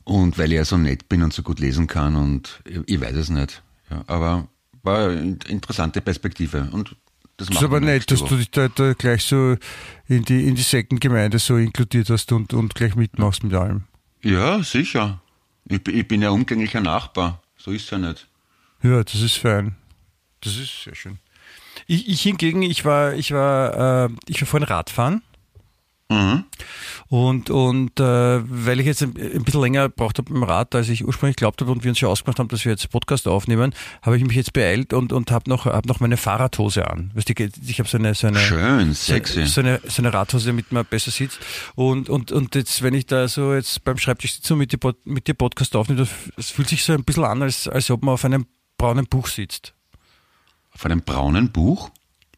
[0.03, 3.01] Und weil ich ja so nett bin und so gut lesen kann und ich, ich
[3.01, 3.63] weiß es nicht.
[3.89, 4.47] Ja, aber
[4.83, 6.95] war eine interessante Perspektive und
[7.37, 9.55] das Das ist aber nett, dass du dich da, da gleich so
[10.07, 13.83] in die, in die Sektengemeinde so inkludiert hast und, und gleich mitmachst mit allem.
[14.21, 15.21] Ja, sicher.
[15.69, 17.41] Ich, bin- ich bin ja umgänglicher Nachbar.
[17.57, 18.27] So ist ja nicht.
[18.81, 19.75] Ja, das ist fein.
[20.41, 21.17] Das ist sehr schön.
[21.87, 25.21] Ich, ich hingegen, ich war, ich war, äh, ich war vorhin Radfahren.
[26.09, 26.45] Mhm.
[27.09, 30.89] Und, und äh, weil ich jetzt ein, ein bisschen länger braucht habe im Rad, als
[30.89, 33.73] ich ursprünglich glaubt habe und wir uns schon ausgemacht haben, dass wir jetzt Podcast aufnehmen,
[34.01, 37.11] habe ich mich jetzt beeilt und, und habe noch, hab noch meine Fahrradhose an.
[37.13, 37.33] Weißt du,
[37.67, 39.45] ich habe so eine, so eine Schön, sexy.
[39.45, 41.39] so eine, so eine Radhose, damit man besser sitzt.
[41.75, 44.79] Und, und, und jetzt, wenn ich da so jetzt beim Schreibtisch sitze und mit dir,
[45.05, 48.03] mit dir Podcast aufnehme, das, das fühlt sich so ein bisschen an, als, als ob
[48.03, 48.45] man auf einem
[48.77, 49.73] braunen Buch sitzt.
[50.73, 51.89] Auf einem braunen Buch?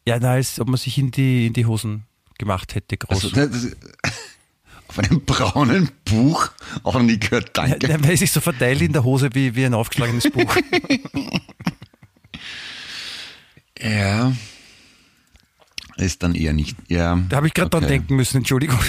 [0.06, 2.04] Ja, na, als ob man sich in die, in die Hosen
[2.38, 3.24] gemacht hätte, groß.
[3.24, 3.72] Also, das, das,
[4.88, 6.48] Auf einem braunen Buch?
[6.84, 7.88] Auch nie gehört, danke.
[7.88, 10.56] Ja, weil es sich so verteilt in der Hose wie, wie ein aufgeschlagenes Buch.
[13.80, 14.32] ja.
[15.96, 16.76] Ist dann eher nicht.
[16.88, 17.16] Ja.
[17.28, 17.80] Da habe ich gerade okay.
[17.80, 18.78] dran denken müssen, Entschuldigung.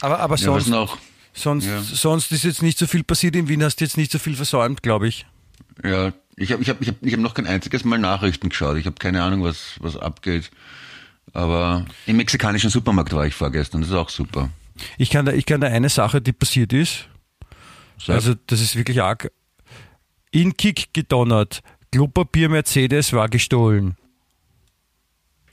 [0.00, 0.98] aber, aber Ja, sonst, noch?
[1.32, 1.82] sonst, Ja.
[1.82, 3.34] sonst ist jetzt nicht so viel passiert.
[3.34, 5.26] In Wien hast du jetzt nicht so viel versäumt, glaube ich.
[5.82, 8.76] Ja, ich habe ich hab, ich hab, ich hab noch kein einziges Mal Nachrichten geschaut.
[8.76, 10.50] Ich habe keine Ahnung, was, was abgeht.
[11.32, 13.82] Aber im mexikanischen Supermarkt war ich vorgestern.
[13.82, 14.50] Das ist auch super.
[14.98, 17.08] Ich kann da, ich kann da eine Sache, die passiert ist.
[17.98, 18.16] Sag.
[18.16, 19.30] Also, das ist wirklich arg.
[20.30, 21.60] In Kick gedonnert.
[21.92, 23.96] Klopapier Mercedes war gestohlen.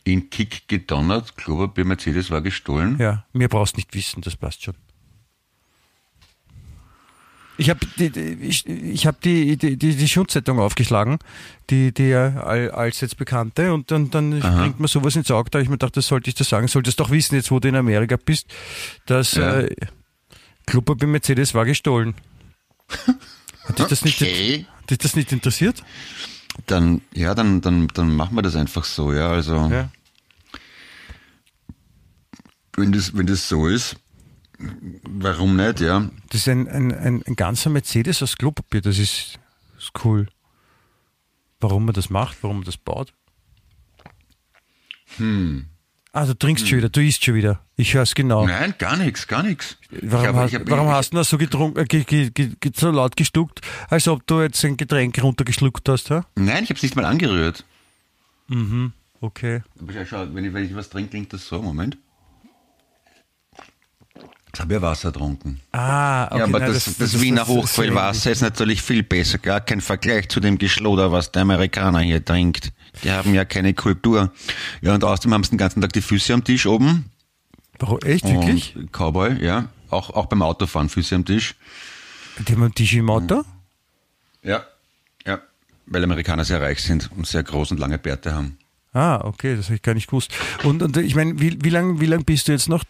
[0.03, 2.97] In Kick gedonnert, Klopapier Mercedes war gestohlen.
[2.97, 4.75] Ja, mir brauchst nicht wissen, das passt schon.
[7.59, 8.05] Ich habe die,
[8.41, 11.17] ich, ich hab die, die, die, die Schundzeitung aufgeschlagen,
[11.71, 14.61] die, die ja all- als jetzt bekannte, und dann, dann Aha.
[14.61, 16.99] bringt mir sowas ins Auge, da ich mir gedacht, das sollte ich dir sagen, solltest
[16.99, 18.45] doch wissen, jetzt wo du in Amerika bist,
[19.07, 19.61] dass Ja.
[19.61, 19.75] äh,
[20.67, 22.13] Klopapier Mercedes war gestohlen.
[23.67, 24.65] Hat dich das nicht, Okay.
[24.81, 25.83] hat dich das nicht interessiert?
[26.67, 29.29] Dann, ja, dann, dann, dann machen wir das einfach so, ja.
[29.29, 29.89] Also, Ja.
[32.75, 33.95] wenn, das, wenn das so ist,
[35.03, 36.09] warum nicht, ja?
[36.29, 39.39] Das ist ein, ein, ein, ein ganzer Mercedes aus Klopapier, das ist,
[39.77, 40.27] ist cool.
[41.59, 43.13] Warum man das macht, warum man das baut.
[45.17, 45.65] Hm.
[46.13, 47.61] Ah, du trinkst schon wieder, du isst schon wieder.
[47.75, 48.45] Ich höre es genau.
[48.47, 49.77] Nein, gar nichts, gar nichts.
[50.01, 52.89] Warum, hab- hast, hab- warum hast du das so, getrunken, äh, ge, ge, ge, so
[52.89, 56.09] laut geschluckt, als ob du jetzt ein Getränk runtergeschluckt hast?
[56.09, 56.25] Ha?
[56.35, 57.65] Nein, ich habe es nicht mal angerührt.
[59.19, 59.61] Okay.
[59.79, 61.61] Aber schau, wenn ich, wenn ich was trinke, klingt das so.
[61.61, 61.97] Moment.
[64.57, 65.59] Jetzt habe ich ja Wasser getrunken.
[65.71, 66.37] Ah, okay.
[66.39, 69.37] ja, aber nein, das, das, Wiener das- das- Hochquellwasser ist natürlich viel besser.
[69.37, 72.71] Gar kein Vergleich zu dem Geschloder, was der Amerikaner hier trinkt.
[73.03, 74.31] Die haben ja keine Kultur.
[74.81, 77.11] Ja, und außerdem haben sie den ganzen Tag die Füße am Tisch oben.
[77.77, 78.75] Warum, echt, wirklich?
[78.75, 79.69] Und Cowboy, ja.
[79.91, 81.53] Auch, auch beim Autofahren Füße am Tisch.
[82.39, 83.43] Die haben einen Tisch im Auto?
[84.41, 84.65] Ja.
[85.27, 85.39] Ja.
[85.85, 88.57] Weil Amerikaner sehr reich sind und sehr groß und lange Bärte haben.
[88.97, 90.33] Ah, okay, das habe ich gar nicht gewusst.
[90.63, 92.83] Und, und ich meine, wie, wie lange wie lang bist du jetzt noch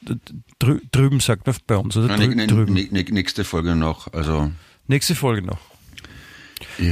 [0.60, 2.16] drü drüben, sagt man bei uns, oder?
[2.16, 2.74] Drü ne, ne, drüben.
[2.74, 4.12] nächste Folge noch.
[4.14, 4.52] Also,
[4.88, 5.60] Nächste Folge noch.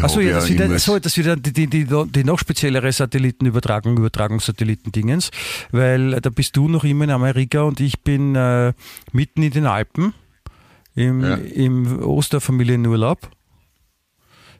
[0.01, 3.97] Achso, ja, das wieder, irgendwas- so, das wieder die, die, die, die noch speziellere Satellitenübertragung,
[3.97, 5.31] Übertragungssatellitendingens,
[5.71, 8.73] weil da bist du noch immer in Amerika und ich bin äh,
[9.11, 10.13] mitten in den Alpen
[10.95, 11.35] im, Ja.
[11.35, 13.29] im Osterfamilienurlaub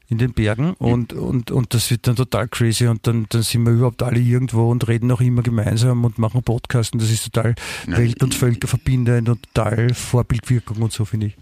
[0.08, 3.64] in den Bergen und, und, und das wird dann total crazy und dann, dann sind
[3.64, 7.24] wir überhaupt alle irgendwo und reden auch immer gemeinsam und machen Podcasts und das ist
[7.24, 7.56] total
[7.88, 11.38] Ja, welt- und völkerverbindend und total Vorbildwirkung und so, finde ich.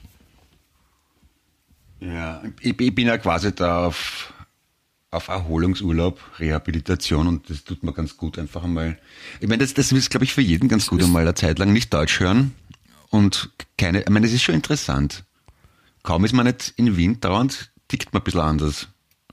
[1.99, 4.33] Ja, ich, ich bin ja quasi da auf,
[5.11, 8.97] auf Erholungsurlaub, Rehabilitation und das tut mir ganz gut einfach einmal.
[9.41, 11.73] Ich meine, das, das ist, glaube ich, für jeden ganz gut einmal eine Zeit lang
[11.73, 12.53] nicht Deutsch hören
[13.09, 15.25] und keine, ich meine, es ist schon interessant.
[16.01, 18.87] Kaum ist man nicht in Wien dauernd, tickt man ein bisschen anders.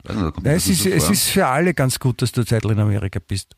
[0.08, 2.64] Nicht, Ja, mir es, ist, so es ist für alle ganz gut, dass du Zeit
[2.64, 3.54] in Amerika bist.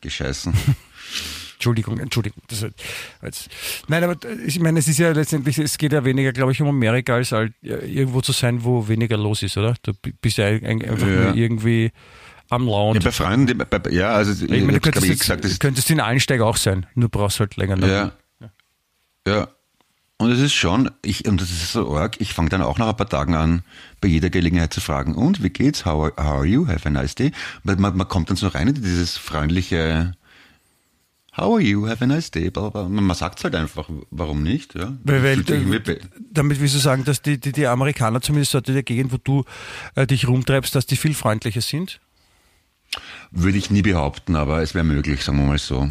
[0.00, 0.54] Gescheißen.
[1.54, 2.40] Entschuldigung, Entschuldigung.
[3.88, 6.68] Nein, aber ich meine, es ist ja letztendlich, es geht ja weniger, glaube ich, um
[6.68, 9.74] Amerika, als halt ja, irgendwo zu sein, wo weniger los ist, oder?
[9.82, 11.24] Du bi- bist ja ein- einfach Ja.
[11.24, 11.90] nur irgendwie
[12.48, 13.00] am Ja, Lounge.
[13.00, 16.00] bei Freunden, bei, bei- ja, also ich, ich meine, du könntest, ich, gesagt, könntest in
[16.00, 17.76] Einsteig auch sein, nur brauchst halt länger.
[17.76, 17.88] noch.
[17.88, 18.12] Ja.
[19.26, 19.48] Ja.
[20.20, 22.88] Und es ist schon, ich, und das ist so arg, ich fange dann auch nach
[22.88, 23.62] ein paar Tagen an,
[24.00, 25.84] bei jeder Gelegenheit zu fragen, und wie geht's?
[25.84, 26.66] How are, how are you?
[26.66, 27.30] Have a nice day?
[27.62, 30.14] Man, man, kommt dann so rein in dieses freundliche
[31.36, 31.86] How are you?
[31.86, 32.50] Have a nice day?
[32.50, 34.74] Man sagt es halt einfach, warum nicht?
[34.74, 34.96] Ja?
[35.04, 36.00] Weil, weil,
[36.32, 39.18] damit willst du sagen, dass die, die, die Amerikaner zumindest dort in der Gegend, wo
[39.18, 39.44] du
[39.94, 42.00] äh, dich rumtreibst, dass die viel freundlicher sind?
[43.30, 45.88] Würde ich nie behaupten, aber es wäre möglich, sagen wir mal so.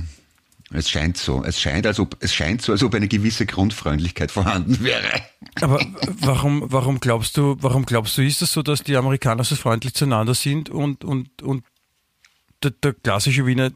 [0.72, 1.44] Es scheint so.
[1.44, 5.10] Es scheint, als ob, es scheint so, als ob eine gewisse Grundfreundlichkeit vorhanden wäre.
[5.62, 5.80] Aber
[6.20, 9.94] warum, warum glaubst du, warum glaubst du, ist das so, dass die Amerikaner so freundlich
[9.94, 11.64] zueinander sind und, und, und
[12.64, 13.72] der, der klassische Wiener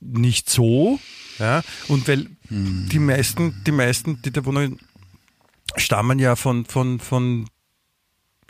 [0.00, 1.00] nicht so?
[1.40, 1.62] Ja?
[1.88, 4.78] Und weil die meisten, die meisten, die da wohnen,
[5.76, 7.48] stammen ja von, von, von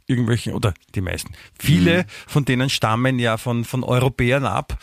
[0.07, 4.79] irgendwelchen, oder die meisten, viele von denen stammen ja von, von Europäern ab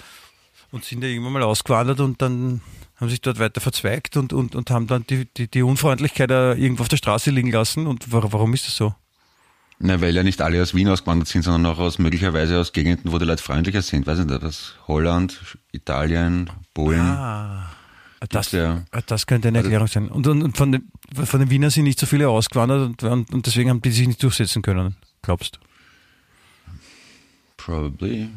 [0.71, 2.61] und sind ja irgendwann mal ausgewandert und dann
[2.97, 6.53] haben sich dort weiter verzweigt und, und, und haben dann die, die, die Unfreundlichkeit äh,
[6.53, 7.87] irgendwo auf der Straße liegen lassen.
[7.87, 8.95] Und wa- warum ist das so?
[9.79, 13.11] Na, weil ja nicht alle aus Wien ausgewandert sind, sondern auch aus möglicherweise aus Gegenden,
[13.11, 14.07] wo die Leute freundlicher sind.
[14.07, 15.37] Weiß nicht, aus Holland,
[15.73, 17.01] Italien, Polen.
[17.01, 17.69] Ah,
[18.29, 18.83] das, ja.
[19.07, 20.07] das könnte eine Also- Erklärung sein.
[20.07, 20.89] Und, und, und von, den,
[21.25, 24.07] von den Wienern sind nicht so viele ausgewandert und, und, und deswegen haben die sich
[24.07, 25.59] nicht durchsetzen können, glaubst du?
[27.57, 28.29] Probably.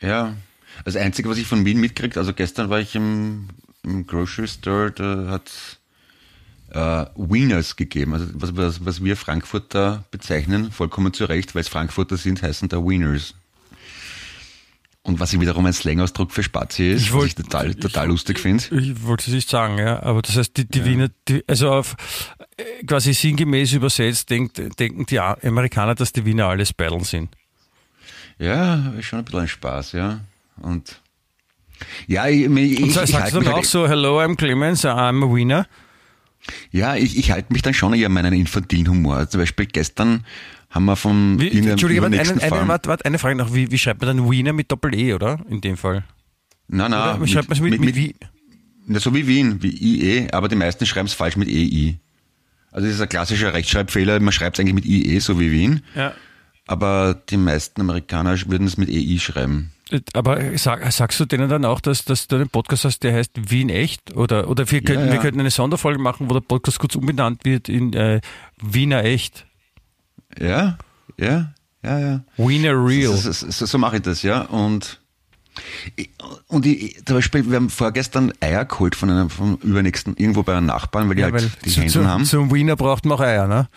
[0.00, 0.34] Ja.
[0.84, 3.48] Das Einzige, was ich von Wien mitkriege, also gestern war ich im,
[3.82, 5.50] im Grocery Store, da hat
[6.70, 8.14] äh, Wieners gegeben.
[8.14, 12.68] Also was, was, was wir Frankfurter bezeichnen, vollkommen zu Recht, weil es Frankfurter sind, heißen
[12.68, 13.34] da Wieners.
[15.02, 17.76] Und was ich wiederum ein Slangausdruck für Spazi ist, Ich was wollt- ich total, ich-
[17.78, 18.62] total lustig finde.
[18.78, 21.96] Ich wollte es nicht sagen, ja, aber das heißt, die, die Wiener, die, also auf
[22.58, 27.34] äh, quasi sinngemäß übersetzt, denkt, denken die Amerikaner, dass die Wiener alles Beideln sind.
[28.38, 30.20] Ja, ist schon ein bisschen ein Spaß, ja.
[30.60, 31.00] Und
[32.06, 33.88] ja, ich, ich, Und ich, so, ich sagst halte du mich dann auch halt, so,
[33.88, 35.66] hello, I'm Clemens, I'm a Wiener?
[36.70, 39.28] ja, ich, ich halte mich dann schon eher an meinen infantilen Humor.
[39.28, 40.24] Zum Beispiel gestern
[40.70, 43.54] haben wir vom Wie, Entschuldige, warte, übernächsten eine, eine, Fall- warte, warte, eine Frage noch,
[43.54, 45.38] wie, wie schreibt man dann Wiener mit Doppel-E, oder?
[45.48, 46.04] In dem Fall.
[46.68, 48.14] Nein, nein, Oder wie schreibt man es mit, mit, wie?
[48.88, 51.96] Ja, so wie Wien, wie IE, aber die meisten schreiben es falsch mit EI.
[52.72, 55.82] Also das ist ein klassischer Rechtschreibfehler, man schreibt es eigentlich mit IE, so wie Wien,
[55.94, 56.14] Ja.
[56.66, 59.72] aber die meisten Amerikaner würden es mit EI schreiben.
[60.12, 63.50] Aber sag, sagst du denen dann auch, dass, dass du einen Podcast hast, der heißt
[63.50, 64.16] Wien echt?
[64.16, 65.12] Oder, oder wir, könnten, ja.
[65.12, 68.20] wir könnten eine Sonderfolge machen, wo der Podcast kurz umbenannt wird in äh,
[68.62, 69.46] Wiener echt.
[70.38, 70.78] Ja,
[71.18, 72.24] ja, ja, ja.
[72.36, 73.14] Wiener real.
[73.16, 74.42] So, so, so, mache ich das, ja.
[74.42, 75.00] Und,
[76.46, 80.56] und ich, zum Beispiel, wir haben vorgestern Eier geholt von einem, vom übernächsten, irgendwo bei
[80.56, 82.24] einem Nachbarn, weil die ja, halt weil die zu, Händel zu, haben.
[82.24, 83.68] zum Wiener braucht man auch Eier, ne?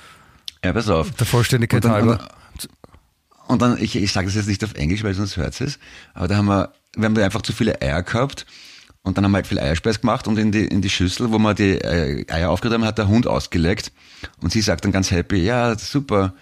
[0.63, 1.11] ja, pass auf.
[1.11, 2.11] Der Vollständigkeit halber.
[2.11, 2.42] Und
[3.47, 5.79] dann, ich, ich sage das jetzt nicht auf Englisch, weil sonst hört es,
[6.13, 8.45] aber da haben wir, wir haben einfach zu viele Eier gehabt
[9.01, 11.37] und dann haben wir halt viel Eierspeis gemacht und in die, in die Schüssel, wo
[11.39, 13.91] wir die äh, Eier aufgerührt haben, hat der Hund ausgeleckt
[14.41, 16.33] und sie sagt dann ganz happy, ja, super,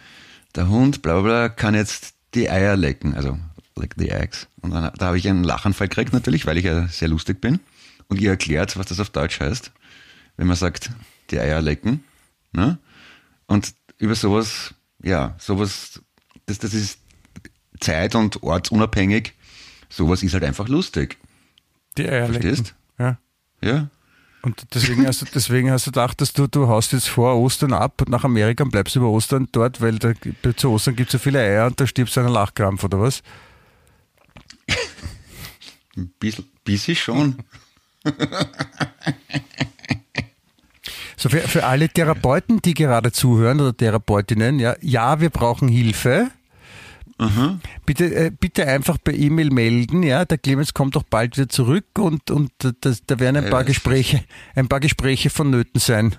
[0.56, 3.38] der Hund, bla bla bla, kann jetzt die Eier lecken, also
[3.76, 4.48] lick the eggs.
[4.62, 7.60] Und dann, da habe ich einen Lachanfall gekriegt natürlich, weil ich ja sehr lustig bin
[8.08, 9.72] und ihr erklärt, was das auf Deutsch heißt,
[10.38, 10.92] wenn man sagt,
[11.32, 12.04] die Eier lecken.
[12.52, 12.78] Ne?
[13.48, 16.02] Und über sowas, ja, sowas,
[16.52, 17.00] das, das ist
[17.80, 19.34] zeit- und ortsunabhängig.
[19.90, 21.18] Sowas ist halt einfach lustig.
[21.98, 22.42] Die Eier lecken.
[22.42, 22.76] Verstehst?
[22.98, 23.18] Ja.
[23.62, 23.90] Ja?
[24.44, 27.74] Und deswegen hast, du, deswegen hast du gedacht, dass du, du haust jetzt vor Ostern
[27.74, 30.14] ab nach Amerika und bleibst über Ostern dort, weil da,
[30.56, 33.00] zu Ostern gibt es so viele Eier und da stirbst du an einem Lachkrampf, oder
[33.00, 33.22] was?
[35.96, 37.36] Ein bisschen, bisschen schon.
[41.18, 46.32] So für, für alle Therapeuten, die gerade zuhören oder Therapeutinnen, ja, ja, wir brauchen Hilfe.
[47.86, 50.26] Bitte, äh, bitte einfach per E-Mail melden, ja.
[50.26, 52.52] Der Clemens kommt doch bald wieder zurück und, und
[52.82, 54.24] das, da werden ein Ja, paar Gespräche,
[54.56, 56.16] ein paar Gespräche vonnöten sein.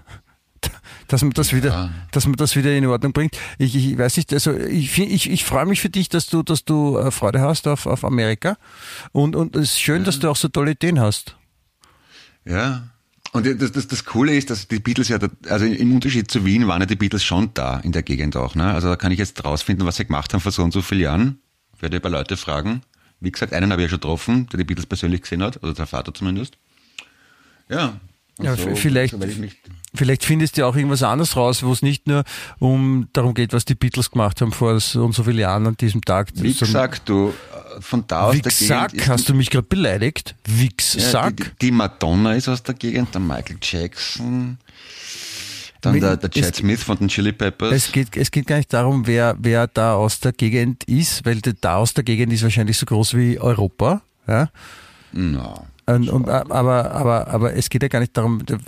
[1.08, 1.90] Dass man das wieder, Ja.
[2.12, 3.36] dass man das wieder in Ordnung bringt.
[3.58, 6.64] Ich, ich weiß nicht, also ich, ich, ich freue mich für dich, dass du, dass
[6.64, 8.56] du äh, Freude hast auf, auf Amerika.
[9.10, 11.36] Und, und es ist schön, dass du auch so tolle Ideen hast.
[12.44, 12.84] Ja.
[13.32, 16.44] Und das, das, das Coole ist, dass die Beatles ja, da- also im Unterschied zu
[16.44, 18.54] Wien waren ja die Beatles schon da in der Gegend auch.
[18.54, 18.72] Ne?
[18.74, 21.00] Also da kann ich jetzt rausfinden, was sie gemacht haben vor so und so vielen
[21.00, 21.38] Jahren.
[21.80, 22.82] Werde ein paar Leute fragen.
[23.20, 25.72] Wie gesagt, einen habe ich ja schon getroffen, der die Beatles persönlich gesehen hat, oder
[25.72, 26.58] der Vater zumindest.
[27.68, 27.98] Ja.
[28.42, 29.18] Und Ja, so, vielleicht- so
[29.94, 32.24] Vielleicht findest du auch irgendwas anderes raus, wo es nicht nur
[32.58, 35.76] um darum geht, was die Beatles gemacht haben vor so und so vielen Jahren an
[35.76, 36.28] diesem Tag.
[36.34, 38.50] wie sondern- gesagt, du, äh, von da aus der
[38.88, 40.34] Gegend hast du mich gerade beleidigt?
[40.46, 41.36] Ja, Wichsack?
[41.36, 44.56] die, die Madonna ist aus der Gegend, der Michael Jackson,
[45.82, 47.72] dann Mit- der, der Chad Smith von den Chili Peppers.
[47.74, 51.40] Es geht, es geht gar nicht darum, wer, wer da aus der Gegend ist, weil
[51.42, 54.00] der da aus der Gegend ist wahrscheinlich so groß wie Europa.
[54.26, 54.48] Ja?
[55.12, 58.58] Na, Und, und, aber, aber, aber es geht ja gar nicht darum, der-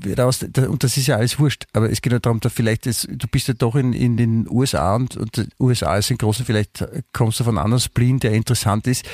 [0.00, 2.40] wer da aus, der- und das ist ja alles wurscht, aber es geht ja darum,
[2.40, 5.96] da vielleicht, ist, du bist ja doch in, in den USA und, und die USA
[5.96, 9.04] ist ein großer, vielleicht kommst du von einem anderen Spleen, der interessant ist.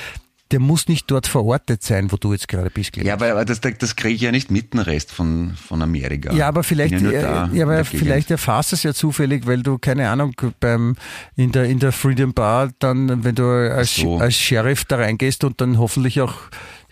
[0.50, 2.92] Der muss nicht dort verortet sein, wo du jetzt gerade bist.
[2.92, 3.08] Clemens.
[3.08, 6.32] Ja, aber das, das kriege ich ja nicht mit, den Rest von, von Amerika.
[6.34, 10.10] Ja, aber vielleicht, ja, da, ja, aber vielleicht erfasst es ja zufällig, weil du, keine
[10.10, 10.96] Ahnung, beim,
[11.34, 14.18] in der, in der Freedom Bar dann, wenn du als, so.
[14.18, 16.34] als Sheriff da reingehst und dann hoffentlich auch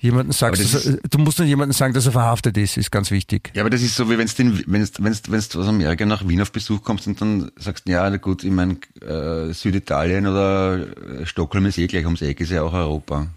[0.02, 3.52] jemanden sagst, er, du musst dann jemandem sagen, dass er verhaftet ist, ist ganz wichtig.
[3.54, 6.42] Ja, aber das ist so, wie wenn du wenn's, wenn's, wenn's aus Amerika nach Wien
[6.42, 11.66] auf Besuch kommst und dann sagst, ja, gut, ich meine, äh, Süditalien oder äh, Stockholm
[11.66, 13.28] ist eh gleich ums Eck, ist ja auch Europa.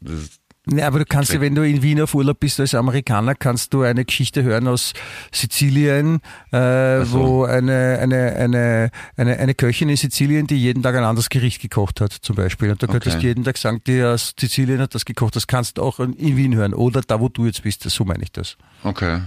[0.00, 2.74] Das ist, Nee, aber du kannst ja, wenn du in Wien auf Urlaub bist als
[2.74, 4.94] Amerikaner, kannst du eine Geschichte hören aus
[5.32, 7.20] Sizilien, äh, so.
[7.20, 11.62] wo eine, eine, eine, eine, eine Köchin in Sizilien, die jeden Tag ein anderes Gericht
[11.62, 12.72] gekocht hat, zum Beispiel.
[12.72, 13.28] Und da könntest du Okay.
[13.28, 15.36] jeden Tag sagen, die aus Sizilien hat das gekocht.
[15.36, 16.74] Das kannst du auch in in Wien hören.
[16.74, 17.88] Oder da, wo du jetzt bist.
[17.88, 18.56] So meine ich das.
[18.82, 19.20] okay.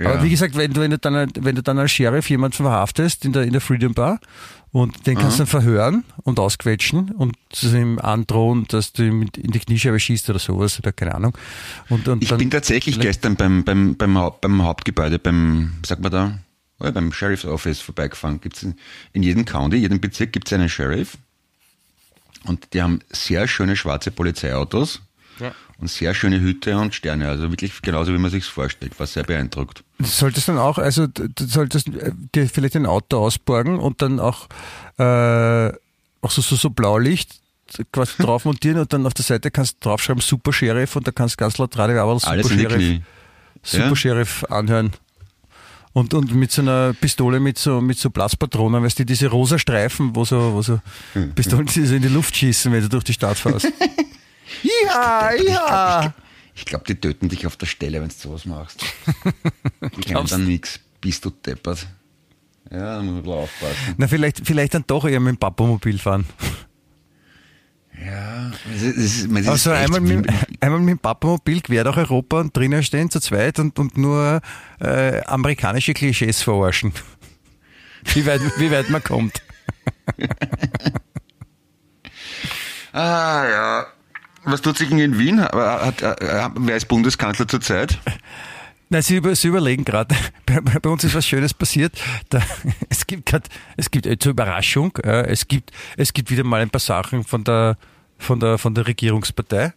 [0.00, 0.10] Ja.
[0.10, 3.24] Aber wie gesagt, wenn du, wenn du dann, wenn du dann als Sheriff jemanden verhaftest
[3.24, 4.20] in der, in der Freedom Bar
[4.70, 9.50] und den kannst du dann verhören und ausquetschen und ihm androhen, dass du ihm in
[9.50, 11.36] die Kniescheibe schießt oder sowas oder keine Ahnung.
[11.88, 15.86] Und, und Ich dann, bin tatsächlich gestern beim, beim, beim, Haupt, beim Hauptgebäude, beim, wie
[15.86, 16.38] sagt man da,
[16.80, 18.40] oh beim Sheriff's Office vorbeigefahren.
[18.40, 18.74] Gibt's in,
[19.12, 21.16] in jedem County, jedem Bezirk gibt es einen Sheriff.
[22.44, 25.00] Und die haben sehr schöne schwarze Polizeiautos.
[25.40, 25.52] Ja.
[25.78, 29.24] Und sehr schöne Hütte und Sterne, also wirklich genauso, wie man sich vorstellt, was sehr
[29.24, 29.84] beeindruckt.
[30.00, 34.48] Solltest dann auch, also du solltest äh, dir vielleicht ein Auto ausborgen und dann auch,
[34.98, 35.68] äh,
[36.20, 37.40] auch so, so, so Blaulicht
[37.92, 41.12] quasi drauf montieren und dann auf der Seite kannst du draufschreiben Super Sheriff und da
[41.12, 43.00] kannst du ganz laut Radio aber Super Alles Sheriff,
[43.62, 43.96] Super ja?
[43.96, 44.92] Sheriff anhören.
[45.94, 49.58] Und, und mit so einer Pistole mit so, mit so Blaspatronen, weißt du, diese rosa
[49.58, 50.80] Streifen, wo so, wo so
[51.14, 51.32] hm.
[51.32, 53.66] Pistolen so in die Luft schießen, wenn du durch die Stadt fährst.
[54.62, 56.14] ja, ja.
[56.54, 58.84] Ich glaube, die töten dich auf der Stelle, wenn du sowas machst.
[59.96, 60.80] Die können dann nichts.
[61.00, 61.86] Bist du deppert.
[62.70, 63.94] Ja, da muss man aufpassen.
[63.96, 66.26] Na, vielleicht, vielleicht dann doch eher mit dem Papamobil fahren.
[68.04, 70.28] Ja, das ist, das ist also einmal mit,
[70.60, 74.40] einmal mit dem Papamobil quer durch Europa und drinnen stehen zu zweit und, und nur
[74.80, 76.92] äh, amerikanische Klischees verarschen.
[78.14, 79.42] Wie weit, wie weit man kommt.
[82.92, 83.86] ah ja.
[84.50, 85.40] Was tut sich in Wien?
[85.40, 87.98] Hat, hat, wer ist Bundeskanzler zurzeit?
[88.90, 90.14] Nein, Sie, über, Sie überlegen gerade,
[90.46, 92.00] bei, bei, uns ist was Schönes passiert.
[92.30, 92.42] Da,
[92.88, 96.60] es gibt grad, es gibt äh, zur Überraschung, äh, es gibt, es gibt wieder mal
[96.60, 97.76] ein paar Sachen von der,
[98.18, 99.74] von der, von der Regierungspartei.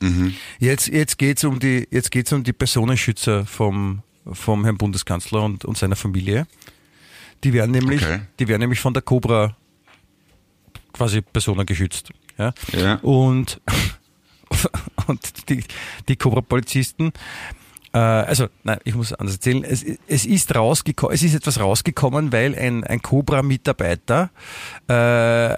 [0.00, 0.34] Mhm.
[0.58, 4.02] Jetzt, jetzt geht's um die, jetzt geht's um die Personenschützer vom,
[4.32, 6.46] vom Herrn Bundeskanzler und, und seiner Familie.
[7.44, 8.20] Die werden nämlich, okay.
[8.38, 9.56] die werden nämlich von der Cobra
[10.92, 12.10] quasi Personen geschützt.
[12.38, 12.52] Ja.
[12.72, 12.94] ja.
[12.96, 13.60] Und,
[15.06, 15.64] und die,
[16.08, 17.12] die Cobra-Polizisten,
[17.92, 19.64] äh, also, nein, ich muss anders erzählen.
[19.64, 24.30] Es, es, ist rausgekommen, es ist etwas rausgekommen, weil ein, ein Cobra-Mitarbeiter
[24.88, 25.56] äh,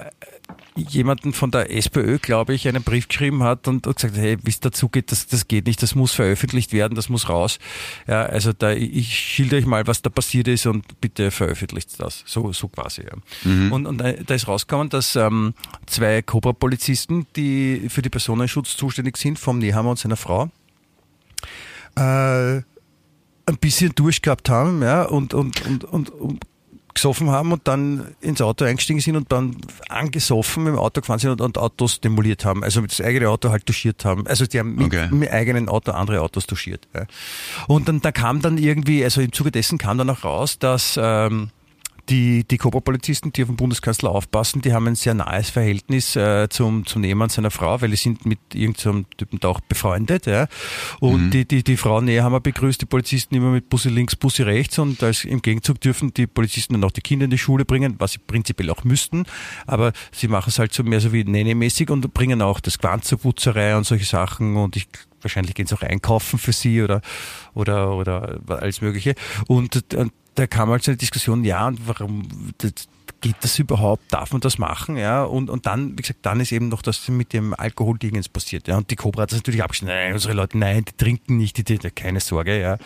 [0.79, 4.51] jemanden von der SPÖ, glaube ich, einen Brief geschrieben hat und, und gesagt, hey, wie
[4.51, 7.59] es dazu geht, das, das geht nicht, das muss veröffentlicht werden, das muss raus.
[8.07, 12.22] Ja, also da, ich schilder euch mal, was da passiert ist und bitte veröffentlicht das.
[12.26, 13.03] So, so quasi.
[13.03, 13.51] Ja.
[13.51, 13.72] Mhm.
[13.72, 15.55] Und, und da ist rausgekommen, dass ähm,
[15.87, 20.51] zwei Cobra-Polizisten, die für die Personenschutz zuständig sind, vom Nehammer und seiner Frau,
[21.97, 22.62] äh,
[23.49, 26.45] ein bisschen durchgehabt haben, ja, und, und, und, und, und
[26.99, 29.57] gesoffen haben und dann ins Auto eingestiegen sind und dann
[29.88, 32.64] angesoffen mit dem Auto gefahren sind und, und Autos demoliert haben.
[32.64, 34.26] Also mit das eigene Auto halt touchiert haben.
[34.26, 35.09] Also die haben mit, okay.
[35.11, 36.88] mit eigenen Auto andere Autos touchiert.
[36.94, 37.07] Ja.
[37.66, 40.99] Und dann da kam dann irgendwie, also im Zuge dessen kam dann auch raus, dass
[41.01, 41.51] ähm,
[42.09, 46.49] die, die Cobra-Polizisten, die auf den Bundeskanzler aufpassen, die haben ein sehr nahes Verhältnis äh,
[46.49, 50.27] zum, zum Nehammer seiner Frau, weil die sind mit irgendeinem Typen da auch befreundet.
[50.27, 50.49] Ja.
[51.01, 51.31] Und mhm.
[51.31, 55.03] die, die, die Frau Nehammer begrüßt die Polizisten immer mit Bussi links, Bussi rechts und
[55.03, 58.13] als, im Gegenzug dürfen die Polizisten dann auch die Kinder in die Schule bringen, was
[58.13, 59.25] sie prinzipiell auch müssten.
[59.67, 63.05] Aber sie machen es halt so mehr so wie Nene-mäßig und bringen auch das Quant
[63.05, 64.89] zur Putzerei und solche Sachen und ich
[65.21, 67.03] wahrscheinlich gehen sie auch einkaufen für sie oder
[67.55, 69.15] oder oder alles Mögliche.
[69.47, 72.28] Und, und da kam halt so eine Diskussion, ja, und warum
[73.20, 74.05] geht das überhaupt?
[74.12, 74.97] Darf man das machen?
[74.97, 78.68] Ja, und, und dann, wie gesagt, dann ist eben noch das mit dem Alkoholdingens passiert.
[78.68, 79.95] Ja, und die Cobra hat das natürlich abgeschnitten.
[79.97, 82.78] Nein, unsere Leute, nein, die trinken nicht, die, die, keine Sorge, ja.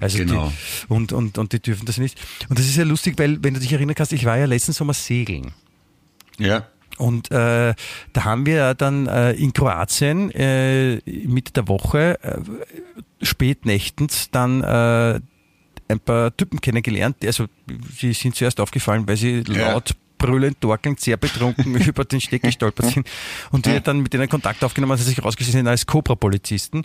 [0.00, 0.48] Also genau.
[0.48, 2.20] Die, und, und, und die dürfen das nicht.
[2.50, 4.72] Und das ist ja lustig, weil, wenn du dich erinnern kannst, ich war ja letzten
[4.72, 5.52] Sommer segeln.
[6.38, 6.66] Ja.
[6.98, 7.74] Und äh,
[8.12, 12.40] da haben wir dann äh, in Kroatien äh, Mitte der Woche äh,
[13.22, 15.20] spätnächtens dann äh,
[15.88, 17.46] ein paar Typen kennengelernt, also
[17.96, 19.72] sie sind zuerst aufgefallen, weil sie ja.
[19.72, 23.08] laut brüllend, torkelnd, sehr betrunken über den Steck gestolpert sind.
[23.50, 26.84] Und die dann mit denen Kontakt aufgenommen haben, sie sich rausgestellt sind als Cobra-Polizisten.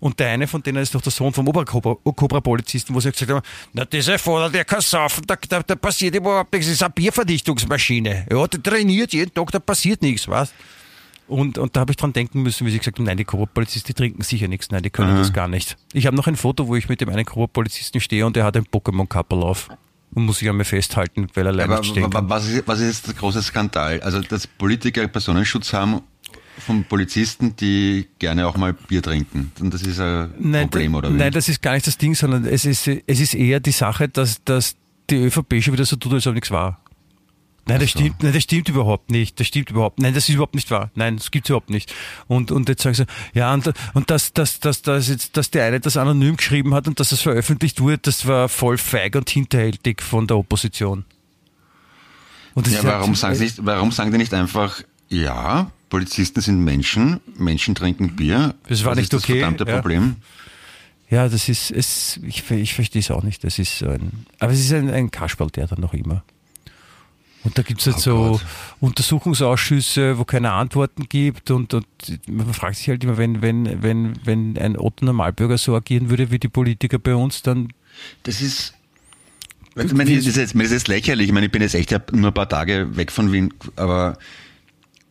[0.00, 3.42] Und der eine von denen ist doch der Sohn vom Obercobra-Polizisten, wo sie gesagt haben,
[3.72, 6.90] na, dieser Vater, der kann saufen, da, da, da passiert überhaupt nichts, das ist eine
[6.90, 8.26] Bierverdichtungsmaschine.
[8.30, 10.52] Ja, der trainiert jeden Tag, da passiert nichts, was?
[11.32, 13.94] Und, und da habe ich dran denken müssen, wie sie gesagt haben, nein, die Cobra-Polizisten
[13.94, 15.18] trinken sicher nichts, nein, die können mhm.
[15.18, 15.76] das gar nicht.
[15.92, 18.56] Ich habe noch ein Foto, wo ich mit dem einen Cobra-Polizisten stehe und der hat
[18.56, 19.68] ein Pokémon-Kappel auf
[20.14, 22.28] und muss sich an mir festhalten, weil er leider nicht stehen kann.
[22.28, 24.00] Was ist, was ist jetzt der große Skandal?
[24.00, 26.02] Also, dass Politiker Personenschutz haben
[26.58, 29.52] von Polizisten, die gerne auch mal Bier trinken.
[29.58, 31.16] Und das ist ein nein, Problem, oder wie?
[31.16, 34.08] Nein, das ist gar nicht das Ding, sondern es ist, es ist eher die Sache,
[34.08, 34.76] dass, dass
[35.08, 36.78] die ÖVP schon wieder so tut, als ob nichts war.
[37.66, 38.00] Nein, das so.
[38.00, 39.38] stimmt, nein, das stimmt überhaupt nicht.
[39.38, 40.00] Das stimmt überhaupt.
[40.00, 40.90] Nein, das ist überhaupt nicht wahr.
[40.94, 41.94] Nein, das gibt's überhaupt nicht.
[42.26, 45.66] Und und jetzt sagen sie, ja und und dass dass dass dass jetzt dass der
[45.66, 49.30] eine das anonym geschrieben hat und dass es veröffentlicht wurde, das war voll feig und
[49.30, 51.04] hinterhältig von der Opposition.
[52.56, 57.20] ja, warum halt, sagen sie nicht, warum sagen die nicht einfach, ja, Polizisten sind Menschen,
[57.36, 58.54] Menschen trinken Bier.
[58.66, 59.34] Das war das nicht ist okay.
[59.34, 59.74] Das verdammte ja.
[59.76, 60.16] Problem.
[61.10, 62.18] Ja, das ist es.
[62.26, 63.44] Ich, ich verstehe es auch nicht.
[63.44, 66.24] Das ist ein, aber es ist ein, ein Kasperl, der dann noch immer.
[67.44, 68.46] Und da gibt es halt oh so Gott.
[68.80, 71.86] Untersuchungsausschüsse, wo keine Antworten gibt und, und
[72.28, 76.30] man fragt sich halt immer, wenn, wenn, wenn, wenn ein Otto Normalbürger so agieren würde
[76.30, 77.72] wie die Politiker bei uns, dann.
[78.22, 78.74] Das ist.
[79.74, 81.28] Ich meine, das ist, jetzt, das ist lächerlich.
[81.28, 84.18] Ich meine, ich bin jetzt echt nur ein paar Tage weg von Wien, aber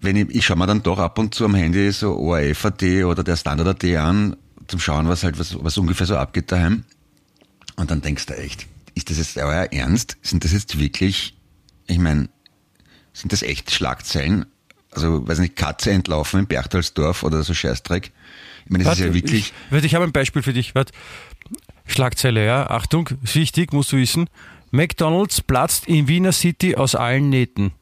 [0.02, 3.24] wenn ich, ich schaue mir dann doch ab und zu am Handy so ORF.at oder
[3.24, 4.36] der Standard.at an,
[4.68, 6.84] zum Schauen, was halt, was, was ungefähr so abgeht daheim.
[7.76, 10.18] Und dann denkst du echt, ist das jetzt euer Ernst?
[10.22, 11.36] Sind das jetzt wirklich,
[11.88, 12.30] ich meine,
[13.14, 14.46] sind das echt Schlagzeilen?
[14.92, 18.12] Also, weiß nicht, Katze entlaufen in Berchtesdorf oder so Scheißdreck.
[18.66, 20.76] Ich meine, das Warte, ist ja wirklich, Ich, warte, ich habe ein Beispiel für dich.
[20.76, 20.94] Warte.
[21.86, 22.70] Schlagzeile, ja.
[22.70, 24.30] Achtung, ist wichtig, musst du wissen.
[24.72, 27.74] McDonalds platzt in Wiener City aus allen Nähten.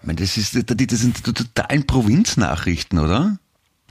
[0.00, 3.38] ich meine, das ist, das sind die totalen Provinznachrichten, oder?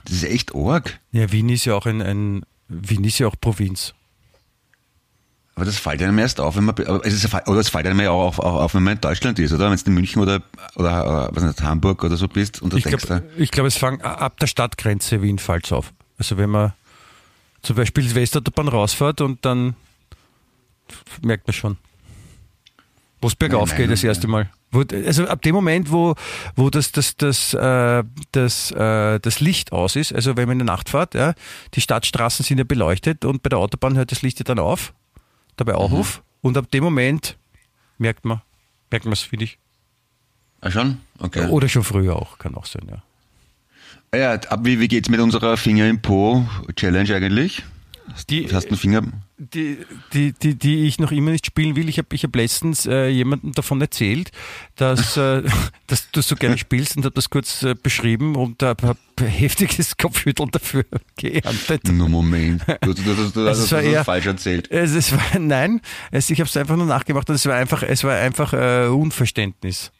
[0.04, 1.00] Das ist echt arg.
[1.12, 3.94] Ja, Wien ist ja auch ein, ein Wien ist ja auch Provinz.
[5.54, 6.74] Aber das fällt einem erst auf, wenn man,
[7.04, 9.52] es ist, oder es fällt einem ja auch auf, auf, wenn man in Deutschland ist,
[9.52, 9.70] oder?
[9.70, 10.40] Wenn du in München oder,
[10.76, 13.66] oder, äh, was nicht, Hamburg oder so bist und du Ich denkst glaube, ich glaub,
[13.66, 15.92] es fängt ab der Stadtgrenze Wien fällt auf.
[16.18, 16.72] Also wenn man
[17.60, 19.76] zum Beispiel Westautobahn rausfährt und dann
[21.22, 21.76] merkt man schon,
[23.20, 24.50] wo es bergauf Nein, geht das erste Mal.
[24.72, 26.14] Also ab dem Moment, wo,
[26.56, 30.66] wo das, das, das, äh, das, äh, das Licht aus ist, also wenn man in
[30.66, 31.34] der Nacht fährt, ja,
[31.74, 34.94] die Stadtstraßen sind ja beleuchtet und bei der Autobahn hört das Licht ja dann auf,
[35.56, 35.96] dabei auch Mhm.
[35.96, 36.22] auf.
[36.40, 37.36] Und ab dem Moment
[37.98, 38.40] merkt man,
[38.90, 39.58] merkt man es, finde ich.
[40.60, 40.98] Ah, schon?
[41.18, 41.46] Okay.
[41.48, 43.02] Oder schon früher auch, kann auch sein, ja.
[44.12, 46.46] Ah Ja, ab, wie, wie geht's mit unserer Finger im Po
[46.76, 47.62] Challenge eigentlich?
[48.28, 49.02] Die, Du hast einen Finger.
[49.42, 49.78] Die,
[50.12, 51.88] die, die, die ich noch immer nicht spielen will.
[51.88, 54.30] Ich habe ich hab letztens äh, jemandem davon erzählt,
[54.76, 55.42] dass, äh,
[55.86, 59.96] dass du so gerne spielst und habe das kurz äh, beschrieben und habe hab heftiges
[59.98, 60.84] Kopfschütteln dafür
[61.16, 61.88] geerntet.
[61.88, 62.62] Nur Moment.
[62.80, 64.70] Du, du, du, du, Es hast eher- falsch erzählt.
[64.70, 65.80] Es, es war, nein,
[66.10, 68.86] es, ich habe es einfach nur nachgemacht und es war einfach, es war einfach äh,
[68.88, 69.92] Unverständnis.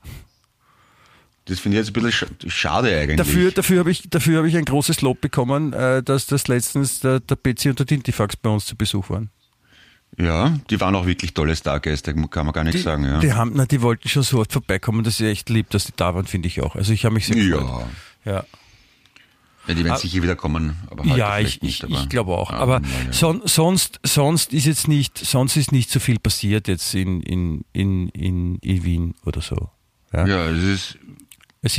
[1.47, 3.17] Das finde ich jetzt ein bisschen sch- schade eigentlich.
[3.17, 7.01] Dafür, dafür habe ich, dafür habe ich ein großes Lob bekommen, äh, dass das letztens
[7.01, 9.31] der, der Betsy und der Tintifax bei uns zu Besuch waren.
[10.19, 13.05] Ja, die waren auch wirklich tolle Stargäste, kann man gar nichts Die, sagen.
[13.05, 13.19] Ja.
[13.19, 15.93] die, haben, na, die wollten schon so oft vorbeikommen, dass ich echt lieb, dass die
[15.97, 16.77] da waren, finde ich auch.
[16.77, 17.87] Also ich habe mich sehr gefreut.
[18.25, 18.33] ja.
[18.35, 18.45] Ja,
[19.69, 21.83] ja, die werden sicher wieder kommen, aber heute ja ich, nicht.
[21.83, 22.51] ich, aber, ich glaube auch.
[22.51, 23.13] Ja, Aber ja, ja.
[23.13, 27.65] son, sonst, sonst ist jetzt nicht, sonst ist nicht so viel passiert jetzt in, in,
[27.73, 29.71] in, in, in Wien oder so.
[30.13, 30.27] Ja.
[30.27, 30.99] Ja, ist Es ist,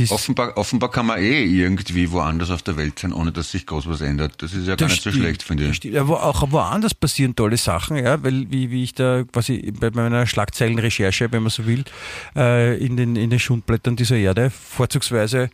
[0.08, 3.86] offenbar, offenbar kann man eh irgendwie woanders auf der Welt sein, ohne dass sich groß
[3.86, 4.40] was ändert.
[4.42, 5.84] Das ist ja gar Das nicht so stimmt, schlecht, finde ich.
[5.84, 9.90] Ja, wo, auch woanders passieren tolle Sachen, ja, weil wie, wie ich da quasi bei
[9.90, 11.84] meiner Schlagzeilenrecherche, wenn man so will,
[12.34, 15.50] äh, in den, in den Schundblättern dieser Erde, vorzugsweise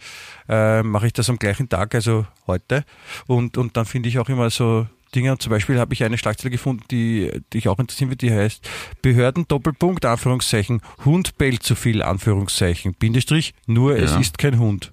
[0.49, 2.85] äh, mache ich das am gleichen Tag, also heute.
[3.26, 5.33] Und, und dann finde ich auch immer so Dinge.
[5.33, 8.69] Und zum Beispiel habe ich eine Schlagzeile gefunden, die dich auch interessieren wird, die heißt
[9.03, 14.21] Behörden Doppelpunkt, Anführungszeichen, Hund bellt zu viel, Anführungszeichen, Bindestrich, nur es Ja.
[14.21, 14.93] ist kein Hund.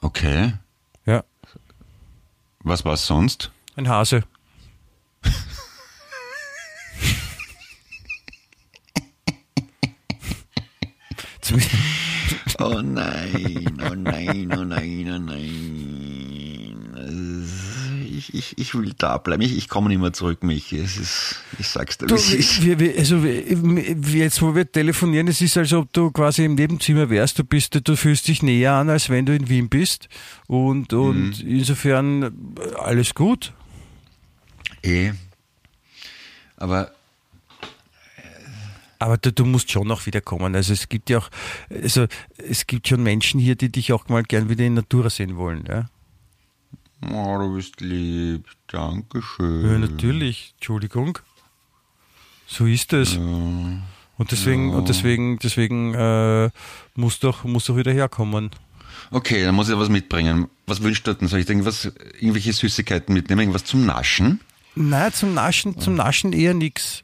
[0.00, 0.52] Okay.
[1.04, 1.24] Ja,
[2.60, 3.50] Was war sonst?
[3.76, 4.24] ein Hase.
[12.58, 15.95] Oh nein, oh nein, oh nein, oh nein.
[18.16, 19.42] Ich, ich, ich will da bleiben.
[19.42, 20.72] Ich, ich komme nicht mehr zurück, mich.
[20.72, 22.62] Es ist, ich sag's dir, Du, es ist.
[22.64, 23.42] wir, wir, also wir-
[24.18, 27.38] jetzt, wo wir telefonieren, es ist, als ob du quasi im Nebenzimmer wärst.
[27.38, 30.08] Du bist, du fühlst dich näher an, als wenn du in Wien bist.
[30.46, 31.48] Und, und Mhm.
[31.48, 33.52] insofern alles gut.
[34.82, 35.12] Eh.
[36.56, 36.90] Aber
[38.98, 40.54] Aber du, du musst schon noch wiederkommen.
[40.54, 41.28] Also es gibt ja auch,
[41.70, 42.06] also
[42.38, 45.64] es gibt schon Menschen hier, die dich auch mal gern wieder in Natura sehen wollen.
[45.68, 45.90] Ja,
[47.02, 48.46] oh, du bist lieb.
[48.68, 49.64] Dankeschön.
[49.64, 50.54] ja natürlich.
[50.56, 51.18] Entschuldigung.
[52.46, 53.16] So ist es.
[53.16, 58.50] Und deswegen, und deswegen, deswegen äh, auch, musst du auch wieder herkommen.
[59.10, 60.48] Okay, dann muss ich was mitbringen.
[60.66, 61.28] Was wünschst du denn?
[61.28, 63.40] Soll ich irgendwas, irgendwelche Süßigkeiten mitnehmen?
[63.40, 64.40] Irgendwas zum Naschen?
[64.74, 67.02] Nein, zum Naschen, zum Naschen eher nix.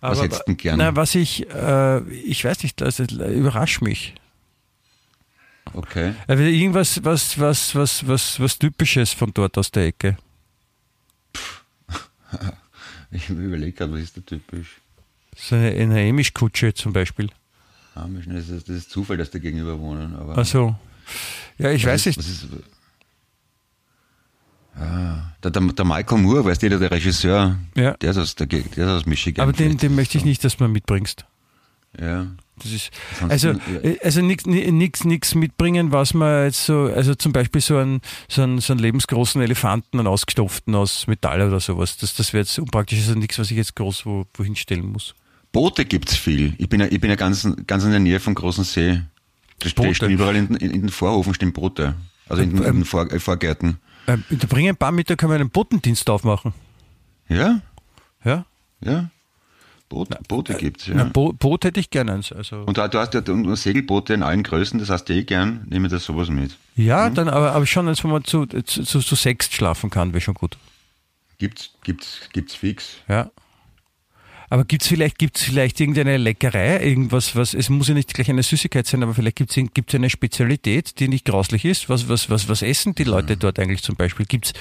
[0.00, 0.78] Was hättest du denn gern?
[0.78, 4.14] Na, was ich, äh, ich weiß nicht, also, überrasch mich.
[5.74, 6.14] Okay.
[6.26, 10.16] Also irgendwas, was, was, was, was, was Typisches von dort aus der Ecke.
[13.14, 14.80] Ich überlege gerade, was ist da typisch?
[15.36, 17.28] So eine, eine Amish-Kutsche zum Beispiel.
[17.94, 20.16] Amish, ne, Das ist, das ist Zufall, dass die gegenüber wohnen.
[20.16, 20.74] Aber Also,
[21.58, 22.18] ja, ich weiß ist, nicht.
[22.18, 22.46] Was ist,
[24.76, 27.92] ah, der, der, Michael Moore, weißt du, der, der Regisseur, Ja.
[27.98, 29.42] der, ist aus, der, der ist aus Michigan.
[29.42, 30.28] Aber den, den möchte ich so.
[30.28, 31.26] nicht, dass du mir mitbringst.
[32.00, 32.28] Ja.
[32.56, 32.90] Das ist,
[33.28, 33.48] also,
[33.82, 38.00] äh, also nix, nix, nix mitbringen, was man jetzt so, also zum Beispiel so einen,
[38.28, 41.96] so einen, so einen lebensgroßen Elefanten, einen ausgestopften aus Metall oder sowas.
[41.96, 45.14] Das, das wäre jetzt unpraktisch, also nichts, was ich jetzt groß wo, wohin stellen muss.
[45.50, 46.54] Boote gibt's viel.
[46.58, 49.00] Ich bin ja, ich bin ja ganz, ganz in der Nähe vom großen See.
[49.58, 51.94] Da stehen überall in, in, in den Vorhofen stehen Boote.
[52.28, 53.78] Also in, den- in Ähm, den Vor, äh, Vorgärten.
[54.06, 56.52] Ähm, da bring ein paar mit, da können wir einen Botendienst aufmachen.
[57.28, 57.60] Ja?
[58.24, 58.44] Ja?
[58.84, 59.10] Ja?
[59.92, 60.94] Boot, Boote gibt's, ja.
[60.94, 62.32] Na, Bo Boot hätte ich gerne eins.
[62.32, 62.62] Also.
[62.62, 63.22] Und da, du hast ja
[63.56, 66.56] Segelboote in allen Größen, das hast du eh gern, nehme das sowas mit.
[66.76, 70.14] ja, dann aber, aber schon eins, wo man zu, zu, zu, zu sechst schlafen kann,
[70.14, 70.56] wäre schon gut.
[71.36, 72.96] Gibt's, gibt's, gibt's fix.
[73.06, 73.30] Ja.
[74.52, 78.42] Aber gibt's vielleicht, gibt's vielleicht irgendeine Leckerei, irgendwas, was, es muss ja nicht gleich eine
[78.42, 81.88] Süßigkeit sein, aber vielleicht gibt's gibt's eine Spezialität, die nicht grauslich ist?
[81.88, 84.26] Was, was, was, was essen die Leute dort eigentlich zum Beispiel?
[84.26, 84.52] Gibt's,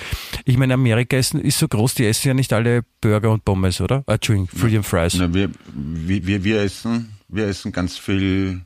[0.46, 3.82] ich meine, Amerika essen, ist so groß, die essen ja nicht alle Burger und Pommes,
[3.82, 4.06] oder?
[4.08, 5.16] Ah, Entschuldigung, Freedom Fries.
[5.16, 8.62] Na, wir, wir, wir essen, wir essen ganz viel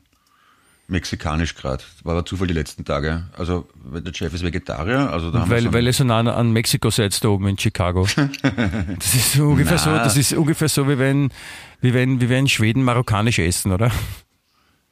[0.88, 1.82] mexikanisch gerade.
[2.04, 3.24] War aber Zufall die letzten Tage.
[3.36, 6.20] Also der Chef ist Vegetarier, also da haben wir Weil, so weil ihr so nah
[6.20, 8.06] an Mexiko seid da oben in Chicago.
[8.98, 11.30] Das ist ungefähr so, das ist ungefähr so, wie wenn,
[11.80, 13.90] wie wenn, wie wenn Schweden marokkanisch essen, oder?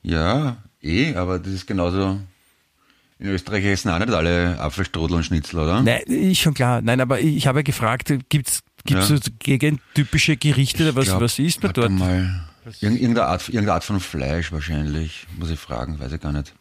[0.03, 2.18] Ja, eh, aber das ist genauso.
[3.18, 5.82] In Österreich essen auch nicht alle Apfelstrudel und Schnitzel, oder?
[5.82, 6.82] Nein, ist schon klar.
[6.82, 9.16] Nein, aber ich habe gefragt, gibt's gibt's Ja.
[9.16, 11.90] so gegentypische Gerichte was, glaub, was isst man dort?
[11.92, 12.45] Mal.
[12.81, 15.27] Irgend- Irgendeine Art, irgendeine Art von Fleisch wahrscheinlich.
[15.39, 16.55] Muss ich fragen, weiß ich gar nicht.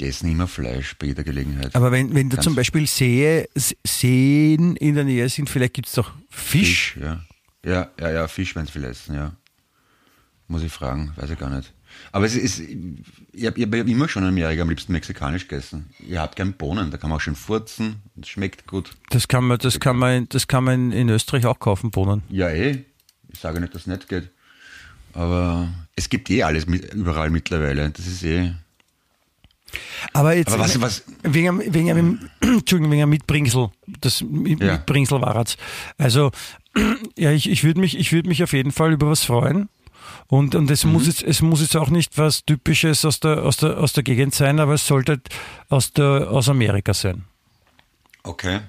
[0.00, 1.74] Die essen immer Fleisch bei jeder Gelegenheit.
[1.74, 3.46] Aber wenn, wenn da Ganz- zum Beispiel See,
[3.84, 6.96] Seen in der Nähe sind, vielleicht gibt's doch Fisch.
[7.00, 7.20] ja.
[7.64, 9.32] Ja, ja, ja, Fisch, wenn sie viel essen, ja.
[10.46, 11.74] Muss ich fragen, weiß ich gar nicht.
[12.12, 15.90] Aber es ist, ich habe hab immer schon in Amerika am liebsten mexikanisch gegessen.
[16.06, 18.92] Ihr habt gern Bohnen, da kann man auch schön furzen, es schmeckt gut.
[19.10, 22.22] Das kann man, das kann man, das kann man in Österreich auch kaufen, Bohnen.
[22.30, 22.84] Ja, eh.
[23.30, 24.30] Ich sage nicht, dass es nicht geht.
[25.14, 27.90] Aber es gibt eh alles mit, überall mittlerweile.
[27.90, 28.52] Das ist eh.
[30.12, 33.68] Aber jetzt Aber was- was- wegen, einem- wegen einem, Entschuldigung, wegen einem Mitbringsel,
[34.00, 34.72] das Mi- Ja.
[34.74, 35.56] Mitbringsel war es.
[35.98, 36.30] Also
[37.18, 39.68] ja, ich, ich würde mich, ich würde mich auf jeden Fall über was freuen.
[40.28, 43.58] Und, und es muss jetzt, es muss jetzt auch nicht was Typisches aus der, aus
[43.58, 45.28] der, aus der Gegend sein, aber es sollte halt
[45.68, 47.24] aus der, aus Amerika sein.
[48.22, 48.60] Okay.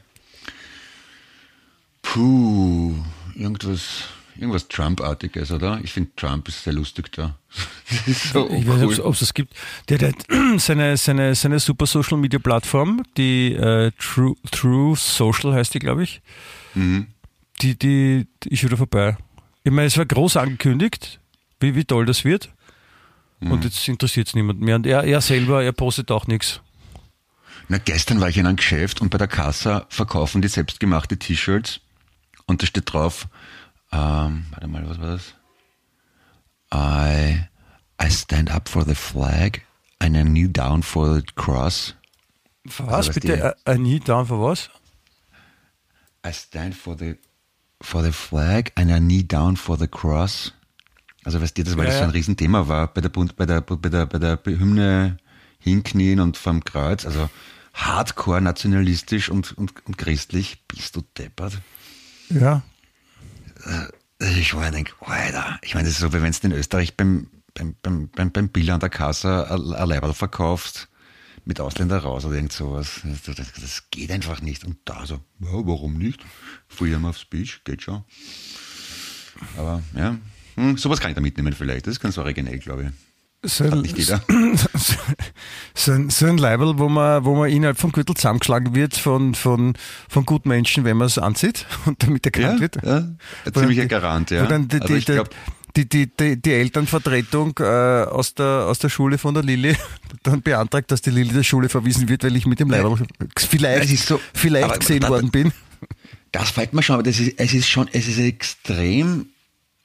[2.01, 2.93] Puh,
[3.35, 4.05] irgendwas,
[4.39, 5.79] irgendwas Trump-artiges, oder?
[5.83, 7.37] Ich finde Trump ist sehr lustig da.
[8.33, 9.53] So Ich weiß nicht, ob es das gibt.
[9.89, 10.15] Der hat
[10.57, 16.03] seine, seine, seine super Social Media Plattform, die äh, True, True Social heißt die, glaube
[16.03, 16.21] ich.
[16.75, 17.07] Mhm.
[17.61, 19.17] Die, die, die ist wieder vorbei.
[19.63, 21.19] Ich meine, es war groß angekündigt,
[21.59, 22.49] wie, wie toll das wird.
[23.39, 23.51] Mhm.
[23.51, 24.75] Und jetzt interessiert es niemand mehr.
[24.75, 26.61] Und er, er selber, er postet auch nichts.
[27.67, 31.81] Na, gestern war ich in einem Geschäft und bei der Kassa verkaufen die selbstgemachte T-Shirts
[32.47, 33.27] und da steht drauf,
[33.91, 35.33] ähm, warte mal, was war das?
[36.73, 37.45] I,
[38.01, 39.61] I stand up for the flag
[39.99, 41.95] and I kneel down for the cross.
[42.67, 43.55] Für Also, was was bitte?
[43.65, 44.69] die- I need down für was?
[46.25, 47.15] I stand for the,
[47.81, 50.53] for the flag and I kneel down for the cross.
[51.23, 52.09] Also weißt du, das, weil Ja, das so ein.
[52.11, 55.17] Riesenthema war, bei der, Bund- bei der, bei der, bei der Hymne
[55.59, 57.29] hinknien und vom Kreuz, also
[57.73, 61.57] hardcore nationalistisch und, und, und christlich, bist du deppert?
[62.29, 62.61] Ja.
[64.20, 67.30] Ich war denke, Alter, ich meine, das ist so, wie wenn du in Österreich beim,
[67.53, 70.89] beim, beim, beim, beim Bill an der Kasse ein ein Leiberl verkaufst,
[71.45, 73.01] mit Ausländer raus oder irgend sowas.
[73.03, 74.66] Das, das, das geht einfach nicht.
[74.66, 76.20] Und da so, ja, warum nicht?
[76.68, 78.03] Freedom of Speech, geht schon.
[79.57, 80.18] Aber ja,
[80.55, 81.88] hm, sowas kann ich da mitnehmen vielleicht.
[81.88, 83.09] Das ist ganz originell, glaube ich.
[83.41, 83.85] So ein,
[85.73, 89.33] so ein, so ein Label, wo man, wo man innerhalb vom Gürtel zusammengeschlagen wird von,
[89.33, 89.75] von,
[90.09, 92.77] von guten Menschen, wenn man es anzieht und damit erkannt Ja, wird.
[92.83, 94.45] ja, ziemlicher Garant, ja.
[94.45, 95.29] Dann die, Also die, ich glaub,
[95.77, 99.73] die, die, die, die Elternvertretung äh, aus, der, aus der Schule von der Lilly
[100.23, 102.97] dann beantragt, dass die Lilly der Schule verwiesen wird, weil ich mit dem Leiber
[103.37, 105.53] vielleicht, so- vielleicht gesehen aber- worden bin.
[106.33, 109.27] Das fällt mir schon, aber das ist, es ist schon, es ist extrem,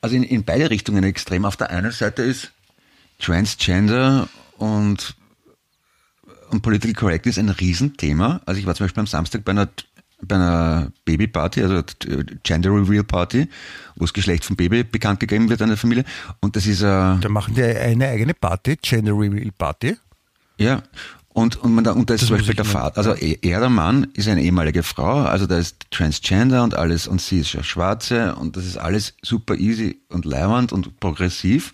[0.02, 1.44] also in, in beide Richtungen extrem.
[1.46, 2.50] Auf der einen Seite ist
[3.18, 5.14] Transgender und,
[6.50, 8.40] und Political Correctness ein Riesenthema.
[8.46, 9.68] Also ich war zum Beispiel am Samstag bei einer,
[10.22, 11.82] bei einer Babyparty, also
[12.42, 13.48] Gender Reveal Party,
[13.96, 16.04] wo das Geschlecht vom Baby bekannt gegeben wird an der Familie.
[16.40, 19.96] Und das ist äh, Da machen die eine eigene Party, Gender Reveal Party.
[20.58, 20.82] ja.
[21.36, 23.58] Und, und, man da, und da ist Das zum Beispiel der Vater, also er, er,
[23.58, 27.52] der Mann, ist eine ehemalige Frau, also da ist Transgender und alles und sie ist
[27.54, 31.72] ja Schwarze und das ist alles super easy und leiwand und progressiv.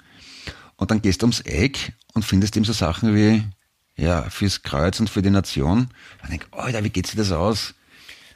[0.80, 3.44] Und dann gehst du ums Eck und findest eben so Sachen wie,
[3.96, 5.90] ja, fürs Kreuz und für die Nation.
[6.22, 7.74] Und denk, Alter, wie geht sich das aus?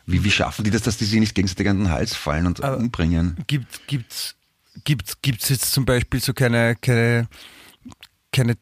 [0.05, 2.61] Wie, wie schaffen die das, dass die sich nicht gegenseitig an den Hals fallen und
[2.61, 3.39] umbringen?
[3.47, 4.35] Gibt, gibt's,
[4.85, 7.29] gibt's, gibt's jetzt zum Beispiel so keine, keine,
[8.31, 8.59] keine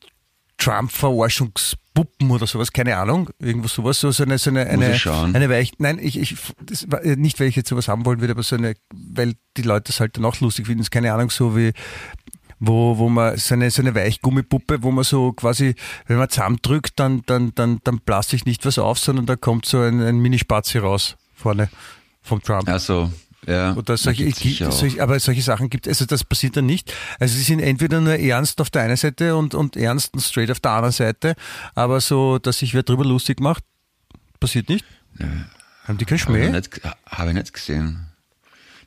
[0.59, 4.95] Trump-Verarschungspuppen oder sowas, keine Ahnung, irgendwo sowas, so, so eine, so eine, eine,
[5.35, 8.35] eine Weich, nein, ich, ich, das war nicht, weil ich jetzt sowas haben wollen würde,
[8.35, 11.30] aber so eine, weil die Leute das halt dann auch lustig finden, ist keine Ahnung,
[11.30, 11.72] so wie,
[12.65, 15.75] wo, wo man so eine, so eine Weichgummipuppe, wo man so quasi,
[16.07, 19.67] wenn man zusammendrückt, dann, dann, dann, dann blasst sich nicht was auf, sondern da kommt
[19.67, 21.69] so ein, ein Mini-Spazi raus, vorne,
[22.23, 22.69] vom Trump.
[22.69, 23.11] Also,
[23.49, 26.95] Ja, Oder solche, solche, aber solche Sachen gibt also das passiert dann nicht.
[27.19, 30.53] Also sie sind entweder nur ernst auf der einen Seite und, und ernst und straight
[30.53, 31.35] auf der anderen Seite,
[31.75, 33.65] aber so, dass sich wer drüber lustig macht,
[34.39, 34.85] passiert nicht.
[35.83, 36.51] Haben die keinen Habe ich, Schmäh?
[36.51, 38.12] nicht, hab ich nicht gesehen.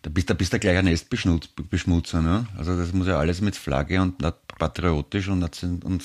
[0.06, 2.46] Da bist, da bist du gleich ein Nestbeschmutzer, ne?
[2.56, 5.44] Also das muss ja alles mit Flagge und patriotisch und,
[5.84, 6.04] und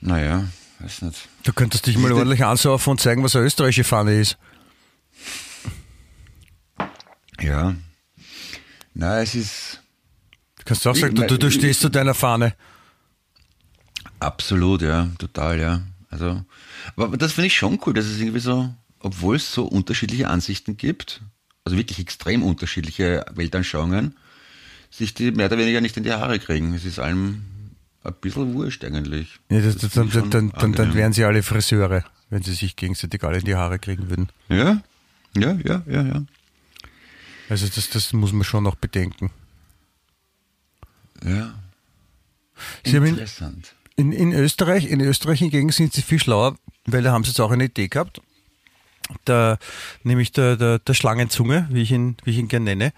[0.00, 1.28] naja, weiß nicht.
[1.42, 4.38] Du könntest dich mal Ist ordentlich ansaufen und zeigen, was eine österreichische Fahne ist.
[7.38, 7.74] Ja.
[8.94, 9.82] Na, es ist
[10.56, 12.54] Du kannst auch sagen, du, du, du stehst zu deiner Fahne.
[14.20, 15.82] absolut, ja, total, ja.
[16.08, 16.42] Also,
[16.96, 20.78] aber das finde ich schon cool, dass es irgendwie so, obwohl es so unterschiedliche Ansichten
[20.78, 21.20] gibt,
[21.64, 24.16] also wirklich extrem unterschiedliche Weltanschauungen,
[24.90, 26.74] sich die mehr oder weniger nicht in die Haare kriegen.
[26.74, 27.42] Es ist allem
[28.04, 29.38] ein bisschen wurscht eigentlich.
[29.50, 30.94] Ja, das, das, dann, ich dann, dann, dann angenehm.
[30.94, 34.28] wären sie alle Friseure, wenn sie sich gegenseitig alle in die Haare kriegen würden.
[34.48, 34.82] Ja,
[35.36, 36.24] ja, ja, ja, ja.
[37.48, 39.30] Also das, das muss man schon noch bedenken.
[41.24, 41.54] Ja.
[42.84, 43.74] Sie Interessant.
[43.96, 46.56] In, in Österreich, in Österreich hingegen sind sie viel schlauer,
[46.86, 48.20] weil da haben sie jetzt auch eine Idee gehabt.
[49.26, 49.58] Der,
[50.02, 52.92] nämlich der, der, der Schlangenzunge, wie ich ihn, wie ich ihn gerne nenne.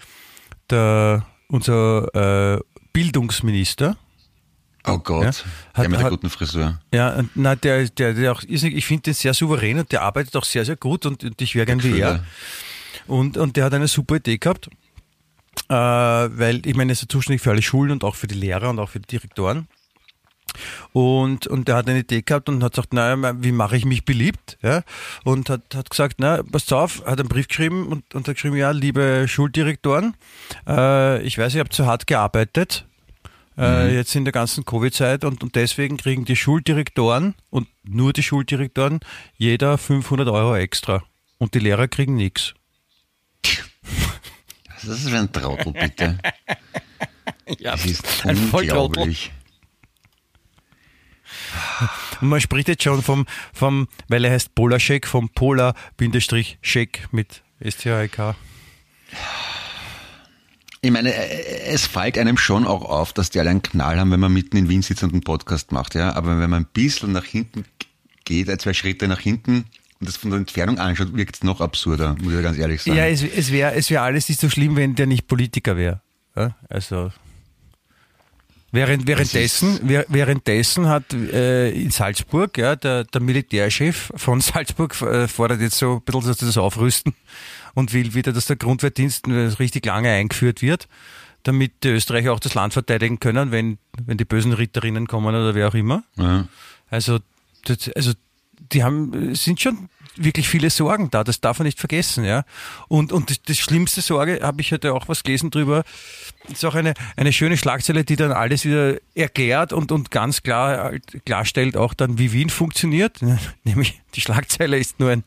[0.70, 2.60] Der, unser äh,
[2.92, 3.96] Bildungsminister,
[4.86, 5.30] Oh Gott, Ja.
[5.30, 5.34] der
[5.84, 6.78] Hat- mit der hat- guten Frisur.
[6.92, 10.44] ja, na, der, der, der auch ich finde den sehr souverän und der arbeitet auch
[10.44, 12.22] sehr, sehr gut und, und ich wäre gern wie er.
[13.06, 14.68] Und, und der hat eine super Idee gehabt,
[15.70, 18.34] äh, weil ich meine, er ist ja zuständig für alle Schulen und auch für die
[18.34, 19.68] Lehrer und auch für die Direktoren.
[20.92, 24.04] Und, und der hat eine Idee gehabt und hat gesagt, naja, wie mache ich mich
[24.04, 24.58] beliebt?
[24.62, 24.82] Ja?
[25.24, 28.56] Und hat, hat gesagt, na, passt auf, hat einen Brief geschrieben und, und hat geschrieben,
[28.56, 30.14] ja, liebe Schuldirektoren,
[30.66, 32.86] äh, ich weiß, ihr habt zu hart gearbeitet,
[33.56, 38.22] äh, jetzt in der ganzen Covid-Zeit und, und deswegen kriegen die Schuldirektoren und nur die
[38.22, 39.00] Schuldirektoren
[39.36, 41.04] jeder 500 Euro extra
[41.38, 42.54] und die Lehrer kriegen nichts.
[44.74, 46.18] Was ist das für ein Trottel, bitte?
[47.58, 49.14] Ja, Das ist ein Volltrottel.
[52.20, 58.34] Und man spricht jetzt schon vom, vom weil er heißt Polarshake, vom Polar-Shake mit STHK.
[60.80, 64.10] Ich meine, äh, es fällt einem schon auch auf, dass die alle einen Knall haben,
[64.10, 66.14] wenn man mitten in Wien sitzt und einen Podcast macht, ja.
[66.14, 67.64] Aber wenn man ein bisschen nach hinten
[68.24, 69.64] geht, ein, zwei Schritte nach hinten
[70.00, 72.96] und das von der Entfernung anschaut, wirkt es noch absurder, muss ich ganz ehrlich sagen.
[72.96, 76.02] Ja, es, es wäre es wär alles nicht so schlimm, wenn der nicht Politiker wäre.
[76.36, 76.54] Ja?
[76.68, 77.12] Also
[78.74, 85.28] während, währenddessen, währ- währenddessen hat äh, in Salzburg ja, der, der Militärchef von Salzburg äh,
[85.28, 87.14] fordert jetzt so ein bisschen dass sie das aufrüsten
[87.74, 90.86] und will wieder, dass der Grundwehrdienst äh, richtig lange eingeführt wird,
[91.42, 95.54] damit die Österreicher auch das Land verteidigen können, wenn, wenn die bösen Ritterinnen kommen oder
[95.54, 96.04] wer auch immer.
[96.16, 96.46] ja.
[96.90, 97.18] Also,
[97.64, 98.12] das, also
[98.72, 102.44] die haben, sind schon wirklich viele Sorgen da, das darf man nicht vergessen, ja.
[102.88, 105.84] Und, und das, das schlimmste Sorge, habe ich heute auch was gelesen drüber,
[106.48, 110.92] ist auch eine, eine schöne Schlagzeile, die dann alles wieder erklärt und, und ganz klar
[111.24, 113.20] klarstellt auch dann, wie Wien funktioniert.
[113.64, 115.24] Nämlich die Schlagzeile ist nur ein,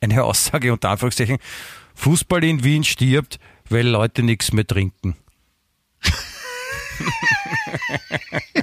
[0.00, 1.38] eine Aussage unter Anführungszeichen,
[1.94, 5.16] Fußball in Wien stirbt, weil Leute nichts mehr trinken.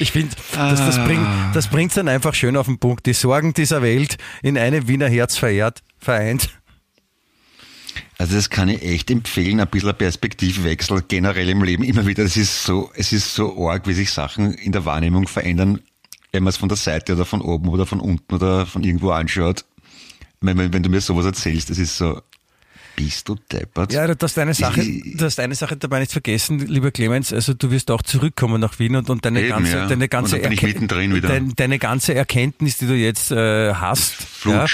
[0.00, 3.04] Ich finde, das, das bringt das bringt's dann einfach schön auf den Punkt.
[3.04, 6.48] Die Sorgen dieser Welt in einem Wiener Herz verehrt, vereint.
[8.16, 11.84] Also das kann ich echt empfehlen, ein bisschen Perspektivwechsel generell im Leben.
[11.84, 15.28] Immer wieder, das ist so, es ist so arg, wie sich Sachen in der Wahrnehmung
[15.28, 15.80] verändern,
[16.32, 19.10] wenn man es von der Seite oder von oben oder von unten oder von irgendwo
[19.10, 19.66] anschaut.
[20.40, 22.22] Wenn, wenn, wenn du mir sowas erzählst, das ist so,
[23.04, 23.92] bist du deppert?
[23.92, 27.32] Ja, du hast eine Sache, du hast eine Sache dabei nicht vergessen, lieber Clemens.
[27.32, 29.86] Also du wirst auch zurückkommen nach Wien und, und deine Eben, ganze, ja.
[29.86, 31.28] deine ganze, dann bin ich Erke- mittendrin wieder.
[31.28, 34.66] Dein, deine ganze Erkenntnis, die du jetzt äh, hast, ja,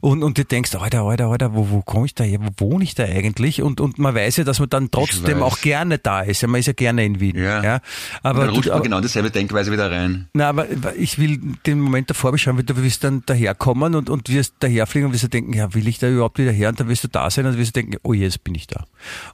[0.00, 2.38] und und du denkst, Alter, Alter, Alter, wo, wo komme ich da her?
[2.40, 3.62] Wo wohne ich da eigentlich?
[3.62, 6.40] Und und man weiß ja, dass man dann trotzdem auch gerne da ist.
[6.42, 7.36] Ja, man ist ja gerne in Wien.
[7.36, 7.62] Ja.
[7.62, 7.80] ja.
[8.22, 10.28] Aber dann rutscht du, man genau dieselbe Denkweise wieder rein.
[10.34, 10.66] na, aber
[10.96, 15.06] ich will den Moment davor beschreiben, weil du wirst dann daherkommen und, und wirst daherfliegen
[15.08, 16.68] und wirst du denken, ja, will ich da überhaupt wieder her?
[16.68, 18.84] Und dann wirst du da sein und wirst du denken, oh, jetzt bin ich da.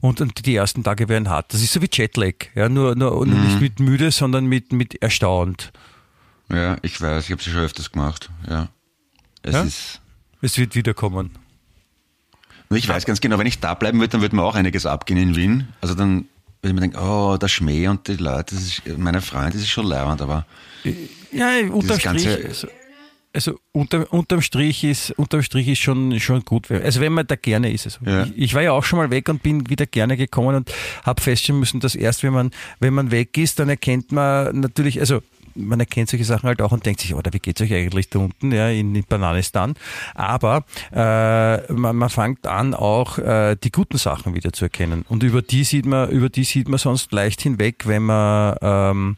[0.01, 1.53] Und, und die ersten Tage werden hart.
[1.55, 2.35] Das ist so wie Jetlag.
[2.55, 3.45] Ja, nur, nur Mhm.
[3.45, 5.73] nicht mit müde, sondern mit, mit erstaunt.
[6.51, 8.31] Ja, ich weiß, ich habe es schon öfters gemacht.
[8.49, 8.69] Ja.
[9.43, 9.63] Es Ja?
[9.63, 10.01] ist.
[10.43, 11.31] Es wird wiederkommen.
[12.73, 15.19] Ich weiß ganz genau, wenn ich da bleiben würde, dann würde mir auch einiges abgehen
[15.19, 15.69] in Wien.
[15.81, 16.27] Also dann
[16.63, 19.63] würde ich mir denken, oh, der Schmäh und die Leute, das ist, meine Freunde, das
[19.63, 20.47] ist schon leibend, aber
[21.33, 22.67] Ja, unterm ganze- Strich.
[23.33, 26.71] Also, unter, unterm Strich ist unterm Strich ist schon schon gut.
[26.71, 27.87] Also wenn man da gerne ist.
[27.87, 28.25] Also Ja.
[28.25, 30.73] ich, ich war ja auch schon mal weg und bin wieder gerne gekommen und
[31.05, 32.51] habe feststellen müssen, dass erst wenn man
[32.81, 35.23] wenn man weg ist, dann erkennt man natürlich, also
[35.55, 38.21] man erkennt solche Sachen halt auch und denkt sich, oder wie geht's euch eigentlich da
[38.21, 39.75] unten, ja, in, in Bananistan.
[40.15, 45.05] Aber äh, man, man fängt an, auch äh, die guten Sachen wieder zu erkennen.
[45.09, 49.17] Und über die sieht man, über die sieht man sonst leicht hinweg, wenn man ähm,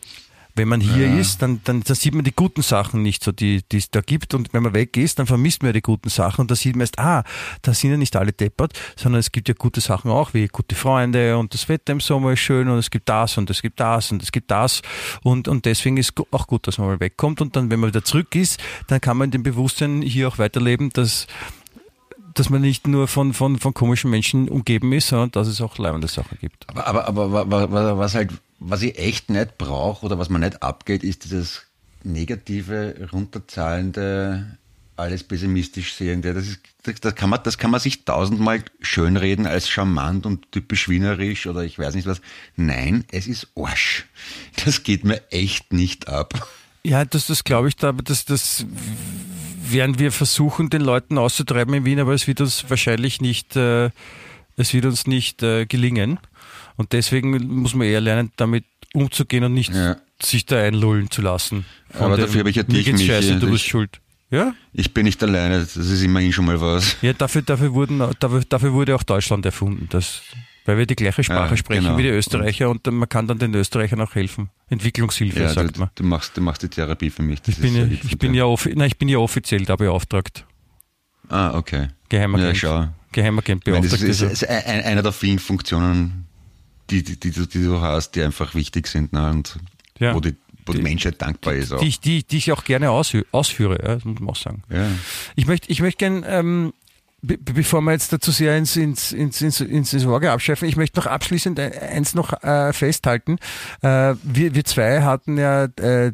[0.55, 1.19] wenn man hier ja.
[1.19, 4.01] ist, dann, dann, dann sieht man die guten Sachen nicht so, die, die es da
[4.01, 4.35] gibt.
[4.35, 6.43] Und wenn man weg ist, dann vermisst man ja die guten Sachen.
[6.43, 7.25] Und da sieht man erst, ah,
[7.63, 10.75] da sind ja nicht alle deppert, sondern es gibt ja gute Sachen auch, wie gute
[10.75, 13.81] Freunde und das Wetter im Sommer ist schön und es gibt das und es gibt
[13.81, 14.83] das und es gibt das.
[15.23, 17.41] Und, und deswegen ist auch gut, dass man mal wegkommt.
[17.41, 20.39] Und dann, wenn man wieder zurück ist, dann kann man in dem Bewusstsein hier auch
[20.39, 21.27] weiterleben, dass
[22.35, 25.77] dass man nicht nur von, von, von komischen Menschen umgeben ist, sondern dass es auch
[25.77, 26.67] leibende Sachen gibt.
[26.75, 28.33] Aber, aber, aber was halt
[28.65, 31.63] was ich echt nicht brauche oder was man nicht abgeht, ist dieses
[32.05, 34.59] negative, runterzahlende,
[34.97, 36.35] alles pessimistisch sehende.
[36.35, 36.61] Das, ist,
[37.01, 41.65] das, kann man, das kann man sich tausendmal schönreden als charmant und typisch wienerisch oder
[41.65, 42.21] ich weiß nicht was.
[42.57, 44.07] Nein, es ist Arsch.
[44.65, 46.35] Das geht mir echt nicht ab.
[46.85, 48.67] Ja, das, das glaube ich, aber das, das
[49.65, 53.91] werden wir versuchen, den Leuten auszutreiben in Wien, aber es wird uns wahrscheinlich nicht, äh,
[54.57, 56.19] es wird uns nicht äh, gelingen.
[56.77, 58.65] Und deswegen muss man eher lernen, damit
[58.95, 59.97] umzugehen und nicht ja.
[60.21, 61.65] sich da einlullen zu lassen.
[61.99, 63.07] Aber dafür habe ich ja dich, Michi.
[63.07, 64.01] Scheiße, du bist schuld.
[64.31, 64.55] Ja?
[64.73, 66.97] Ich bin nicht alleine, das ist immerhin schon mal was.
[67.03, 70.23] Ja, dafür, dafür, wurden, dafür, dafür wurde auch Deutschland erfunden, das,
[70.65, 71.99] weil wir die gleiche Sprache ja, sprechen genau.
[71.99, 74.49] wie die Österreicher und, und man kann dann den Österreichern auch helfen.
[74.71, 75.91] Entwicklungshilfe, ja, sagt du, man.
[75.95, 77.41] Du machst, du machst die Therapie für mich.
[77.47, 80.47] ich bin, ja, ich, bin ja nein, ich bin ja offiziell da beauftragt.
[81.29, 81.89] Ah, okay.
[82.09, 82.49] Geheimagent.
[82.49, 82.89] Ja, schau.
[83.13, 84.01] Geheimagent beauftragt.
[84.01, 86.27] Meine, das ist, ist, ist einer der vielen Funktionen,
[86.93, 89.31] die, die, die, die du hast, die einfach wichtig sind ne?
[89.31, 89.59] und
[89.99, 90.15] ja.
[90.15, 90.37] wo, die,
[90.67, 91.73] wo die, die, Menschheit dankbar ist.
[91.73, 91.81] Auch.
[91.81, 94.63] Die, die, die ich auch gerne ausführe, ja, das muss man auch sagen.
[94.71, 94.89] Ja.
[95.35, 96.73] Ich möchte ich möchte gerne, ähm,
[97.23, 100.99] be bevor wir jetzt dazu sehr ins, ins, ins, ins, ins Sorge abschäfen, ich möchte
[101.01, 103.39] noch abschließend eins noch äh, festhalten.
[103.81, 106.13] Äh, wir, wir zwei hatten ja äh,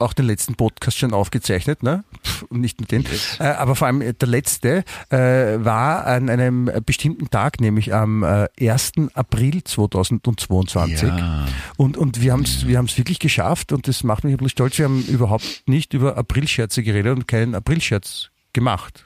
[0.00, 2.04] auch den letzten Podcast schon aufgezeichnet, ne?
[2.50, 3.02] nicht nur den.
[3.02, 3.38] Yes.
[3.38, 8.22] Äh, aber vor allem äh, der letzte äh, war an einem bestimmten Tag, nämlich am
[8.22, 8.92] äh, 1.
[9.14, 11.02] April 2022.
[11.08, 11.46] Ja.
[11.76, 12.68] Und, und wir haben es ja.
[12.68, 14.78] wir haben's wirklich geschafft und das macht mich ein bisschen stolz.
[14.78, 19.04] Wir haben überhaupt nicht über Aprilscherze geredet und keinen Aprilscherz gemacht.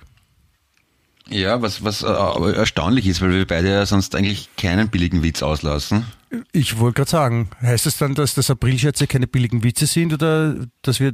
[1.31, 5.43] Ja, was, was äh, erstaunlich ist, weil wir beide ja sonst eigentlich keinen billigen Witz
[5.43, 6.07] auslassen.
[6.53, 10.13] Ich wollte gerade sagen, heißt es das dann, dass das Aprilscherze keine billigen Witze sind
[10.13, 11.13] oder dass wir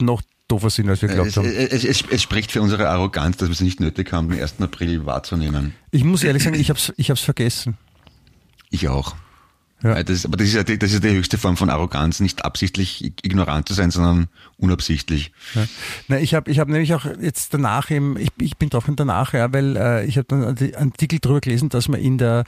[0.00, 1.46] noch doofer sind, als wir geglaubt es, haben?
[1.46, 4.60] Es, es, es, spricht für unsere Arroganz, dass wir es nicht nötig haben, den 1.
[4.60, 5.74] April wahrzunehmen.
[5.90, 7.76] Ich muss ehrlich sagen, ich habe es ich hab's vergessen.
[8.70, 9.14] Ich auch.
[9.82, 9.96] Ja.
[9.96, 12.44] Äh, das, aber das ist, ja die, das ist die höchste Form von Arroganz, nicht
[12.44, 15.32] absichtlich ignorant zu sein, sondern unabsichtlich.
[15.54, 15.66] Ja.
[16.08, 18.98] Na, ich habe ich hab nämlich auch jetzt danach eben, ich, ich bin drauf und
[18.98, 22.44] danach, ja, weil äh, ich habe dann einen Artikel darüber gelesen, dass man in der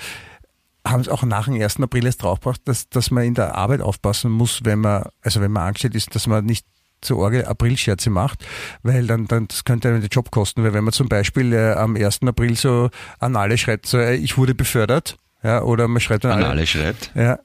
[0.90, 1.80] haben es auch nach dem 1.
[1.80, 5.52] April erst draufgebracht, dass, dass man in der Arbeit aufpassen muss, wenn man, also wenn
[5.52, 6.66] man angestellt ist, dass man nicht
[7.00, 8.44] zu Orgel Aprilscherze macht,
[8.82, 11.72] weil dann, dann das könnte einen den Job kosten, weil wenn man zum Beispiel äh,
[11.72, 12.20] am 1.
[12.22, 16.32] April so an alle schreibt, so, äh, ich wurde befördert, ja, oder man schreibt an,
[16.32, 17.12] an alle, alle schreibt?
[17.14, 17.38] Ja,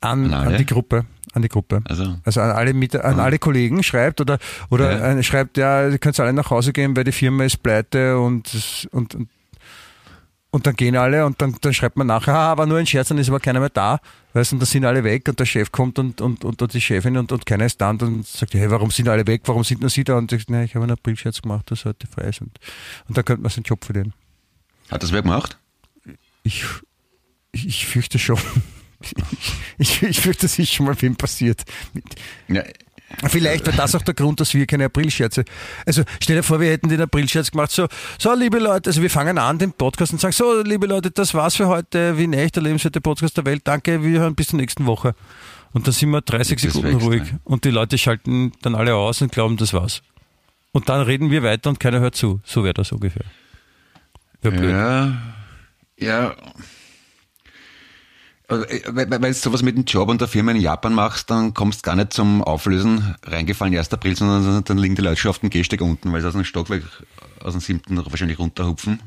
[0.00, 1.06] an, an, an, die Gruppe.
[1.32, 1.82] An die Gruppe.
[1.88, 4.38] Also, also an alle mit, an alle Kollegen schreibt oder
[4.70, 5.22] oder ja.
[5.22, 9.14] schreibt, ja, ihr könnt alle nach Hause gehen, weil die Firma ist pleite und, und,
[9.14, 9.28] und
[10.54, 13.08] und dann gehen alle und dann, dann schreibt man nachher, ah, war nur ein Scherz,
[13.08, 13.98] dann ist aber keiner mehr da.
[14.34, 16.72] Weißt du, und da sind alle weg und der Chef kommt und, und, und, und
[16.72, 19.42] die Chefin und, und keiner ist da und dann sagt, hey, warum sind alle weg,
[19.46, 20.16] warum sind nur Sie da?
[20.16, 22.40] Und ich, nee, ich habe einen Aprilscherz gemacht, dass heute frei ist.
[22.40, 22.56] Und,
[23.08, 24.14] und da könnte man seinen Job verlieren.
[24.92, 25.58] Hat das wer gemacht?
[26.44, 26.64] Ich,
[27.50, 28.38] ich, ich fürchte schon.
[29.76, 31.62] Ich, ich fürchte, das ist schon mal wem passiert.
[32.48, 32.62] Ja.
[33.28, 35.44] Vielleicht war das auch der Grund, dass wir keine Aprilscherze.
[35.86, 37.70] Also stell dir vor, wir hätten den Aprilscherz gemacht.
[37.70, 37.88] So,
[38.18, 41.34] so liebe Leute, also wir fangen an den Podcast und sagen, so liebe Leute, das
[41.34, 42.18] war's für heute.
[42.18, 43.62] Wie echt der lebenswerte Podcast der Welt.
[43.64, 45.14] Danke, wir hören bis zur nächsten Woche.
[45.72, 47.40] Und dann sind wir 30 Sekunden ruhig ne?
[47.42, 50.02] und die Leute schalten dann alle aus und glauben, das war's.
[50.70, 52.40] Und dann reden wir weiter und keiner hört zu.
[52.44, 53.24] So wäre das ungefähr.
[54.42, 55.16] Ja,
[55.98, 56.34] ja.
[58.46, 61.54] Also, äh, weil du sowas mit dem Job und der Firma in Japan machst, dann
[61.54, 63.92] kommst du gar nicht zum Auflösen reingefallen 1.
[63.92, 66.44] April, sondern dann liegen die Leute schon auf dem Gehsteig unten, weil sie aus dem
[66.44, 66.82] Stockwerk,
[67.40, 69.00] aus dem siebten wahrscheinlich runterhupfen.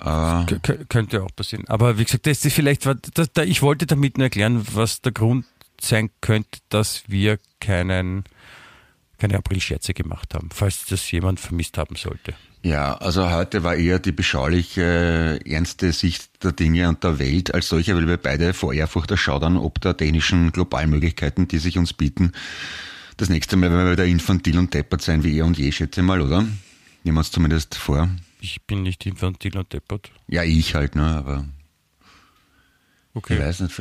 [0.00, 0.44] Äh,
[0.88, 1.64] könnte auch passieren.
[1.68, 5.12] Aber wie gesagt, das ist vielleicht, das, da, ich wollte damit nur erklären, was der
[5.12, 5.46] Grund
[5.80, 8.24] sein könnte, dass wir keinen,
[9.18, 12.34] keine Aprilscherze gemacht haben, falls das jemand vermisst haben sollte.
[12.66, 17.68] Ja, also heute war eher die beschauliche, ernste Sicht der Dinge und der Welt als
[17.68, 22.32] solche, weil wir beide vor Ehrfurcht erschaudern, ob der dänischen Globalmöglichkeiten, die sich uns bieten.
[23.18, 26.02] Das nächste Mal werden wir wieder infantil und deppert sein wie er und je, schätze
[26.02, 26.42] mal, oder?
[27.04, 28.10] Nehmen wir uns zumindest vor.
[28.40, 30.10] Ich bin nicht infantil und deppert.
[30.26, 31.44] Ja, ich halt, ne, aber.
[33.14, 33.34] Okay.
[33.34, 33.80] Ich weiß nicht.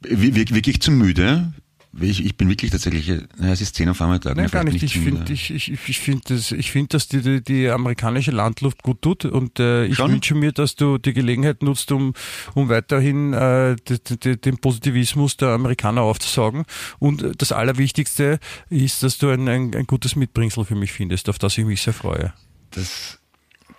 [0.00, 1.52] Wirklich zu müde?
[2.00, 4.82] Ich, ich bin wirklich tatsächlich, naja, es ist 10 auf einmal Nein, gar nicht.
[4.82, 8.82] Ich finde, ich, ich, ich finde das, ich finde, dass die, die, die amerikanische Landluft
[8.82, 12.12] gut tut und äh, ich wünsche mir, dass du die Gelegenheit nutzt, um,
[12.54, 16.64] um weiterhin äh, die, den Positivismus der Amerikaner aufzusaugen.
[16.98, 21.38] Und das Allerwichtigste ist, dass du ein, ein, ein gutes Mitbringsel für mich findest, auf
[21.38, 22.32] das ich mich sehr freue.
[22.72, 23.18] Das,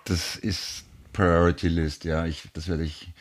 [0.04, 2.26] das ist Priority List, ja.
[2.26, 3.12] Ich, das werde ich,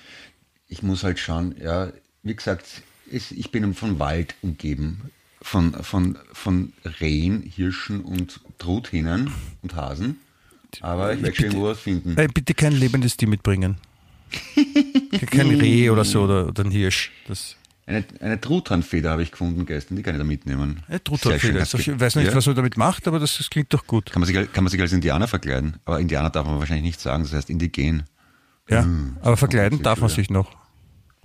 [0.67, 1.91] ich muss halt schauen, ja.
[2.23, 5.09] Wie gesagt, ist, ich bin von Wald umgeben,
[5.41, 9.31] von, von, von Rehen, Hirschen und Truthinnen
[9.61, 10.17] und Hasen.
[10.81, 12.17] Aber ich werde schon irgendwo was finden.
[12.17, 13.77] Äh, bitte kein lebendes Tier mitbringen.
[15.31, 17.11] kein Reh oder so oder, oder ein Hirsch.
[17.27, 17.55] Das
[17.87, 20.83] eine, eine Truthahnfeder habe ich gefunden gestern, die kann ich da mitnehmen.
[20.89, 21.61] Eine Truthahnfeder.
[21.61, 22.35] Ich weiß nicht, ja.
[22.35, 24.11] was man damit macht, aber das, das, klingt doch gut.
[24.11, 25.77] Kann man, sich, kann man sich als Indianer verkleiden?
[25.85, 28.03] Aber Indianer darf man wahrscheinlich nicht sagen, das heißt indigen.
[28.69, 30.51] Ja, hm, aber verkleiden darf man sich noch.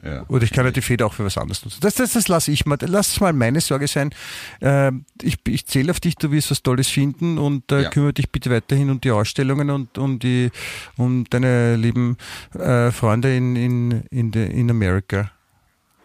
[0.05, 1.79] Ja, Oder ich kann ja die Feder auch für was anderes nutzen.
[1.81, 2.77] Das, das, das lasse ich mal.
[2.81, 4.11] Lass es mal meine Sorge sein.
[4.61, 4.91] Äh,
[5.23, 7.91] ich, ich zähle auf dich, du wirst was Tolles finden und äh, ja.
[7.91, 10.51] kümmere dich bitte weiterhin um die Ausstellungen und um die
[10.97, 12.17] um deine lieben
[12.59, 15.31] äh, Freunde in, in, in, de, in Amerika.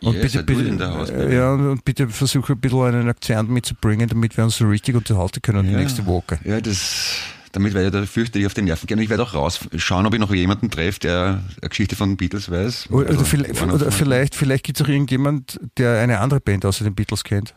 [0.04, 4.38] Und yes, bitte, bitte, äh, ja, und bitte versuche ein bisschen einen Akzent mitzubringen, damit
[4.38, 5.72] wir uns so richtig unterhalten können ja.
[5.72, 6.38] die nächste Woche.
[6.44, 7.18] Ja, das
[7.58, 9.00] damit werde ich da fürchterlich auf den Nerven gehen.
[9.00, 12.52] Und ich werde auch rausschauen, ob ich noch jemanden treffe, der eine Geschichte von Beatles
[12.52, 12.92] weiß.
[12.92, 16.84] Oder, also, vielleicht, oder vielleicht, vielleicht gibt es auch irgendjemand, der eine andere Band außer
[16.84, 17.56] den Beatles kennt.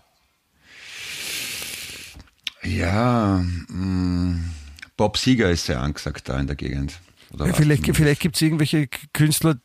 [2.63, 4.51] Ja, mh, mm,
[4.97, 6.99] Bob Seger ist sehr angesagt da in der Gegend.
[7.39, 9.57] Ja, vielleicht vielleicht gibt es irgendwelche Künstler,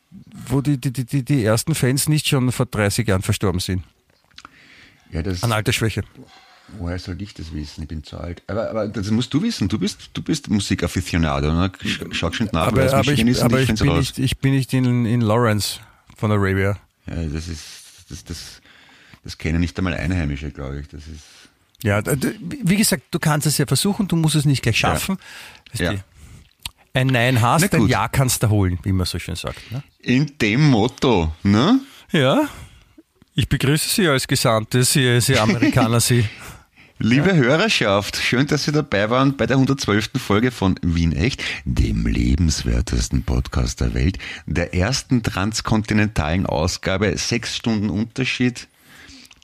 [0.48, 3.82] wo die, die, die, die ersten Fans nicht schon vor 30 Jahren verstorben sind.
[5.10, 6.02] Ja, das, An Altersschwäche.
[6.78, 7.82] Woher soll ich das wissen?
[7.82, 8.42] Ich bin zu alt.
[8.48, 9.68] Aber, aber das musst du wissen.
[9.68, 11.52] Du bist, du bist Musikafficionado.
[11.52, 11.70] Ne?
[12.10, 12.68] Schau schon nach.
[12.68, 15.78] Aber, aber, ich, aber ich, ich, bin nicht, ich bin nicht in, in Lawrence
[16.16, 16.76] von Arabia.
[17.06, 17.62] Ja, das ist,
[18.08, 18.60] das, das,
[19.22, 20.88] das kennen nicht einmal Einheimische, glaube ich.
[20.88, 21.22] Das ist.
[21.82, 22.02] Ja,
[22.40, 25.18] wie gesagt, du kannst es ja versuchen, du musst es nicht gleich schaffen.
[25.74, 25.92] Ja.
[25.92, 26.00] Ja.
[26.94, 29.70] Ein Nein hast, ein Ja kannst du holen, wie man so schön sagt.
[29.70, 29.82] Ne?
[30.00, 31.78] In dem Motto, ne?
[32.10, 32.48] Ja.
[33.34, 36.24] Ich begrüße Sie als Gesandte, Sie, Sie Amerikaner, Sie.
[36.98, 37.34] Liebe ja.
[37.34, 40.12] Hörerschaft, schön, dass Sie dabei waren bei der 112.
[40.16, 47.90] Folge von Wien Echt, dem lebenswertesten Podcast der Welt, der ersten transkontinentalen Ausgabe, sechs Stunden
[47.90, 48.68] Unterschied,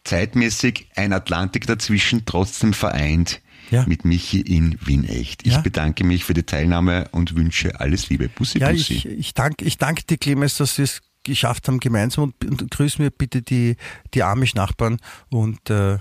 [0.03, 3.85] zeitmäßig ein Atlantik dazwischen, trotzdem vereint ja.
[3.87, 5.47] mit Michi in Wien Echt.
[5.47, 5.61] Ich ja.
[5.61, 8.31] bedanke mich für die Teilnahme und wünsche alles Liebe.
[8.31, 8.95] Bussi, ja, Bussi.
[8.95, 12.71] Ich, ich danke ich dank dir, Clemens, dass Sie es geschafft haben gemeinsam und, und
[12.71, 13.77] grüß mir bitte die,
[14.15, 14.97] die Amish-Nachbarn
[15.29, 15.99] und äh,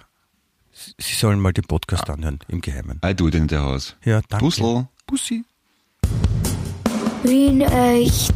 [0.98, 2.14] Sie sollen mal den Podcast ah.
[2.14, 3.00] anhören, im Geheimen.
[3.06, 3.96] I do it in the house.
[4.04, 4.46] Ja, danke.
[4.46, 4.88] Puzzle.
[5.08, 5.44] Bussi.
[7.24, 8.34] Wien echt.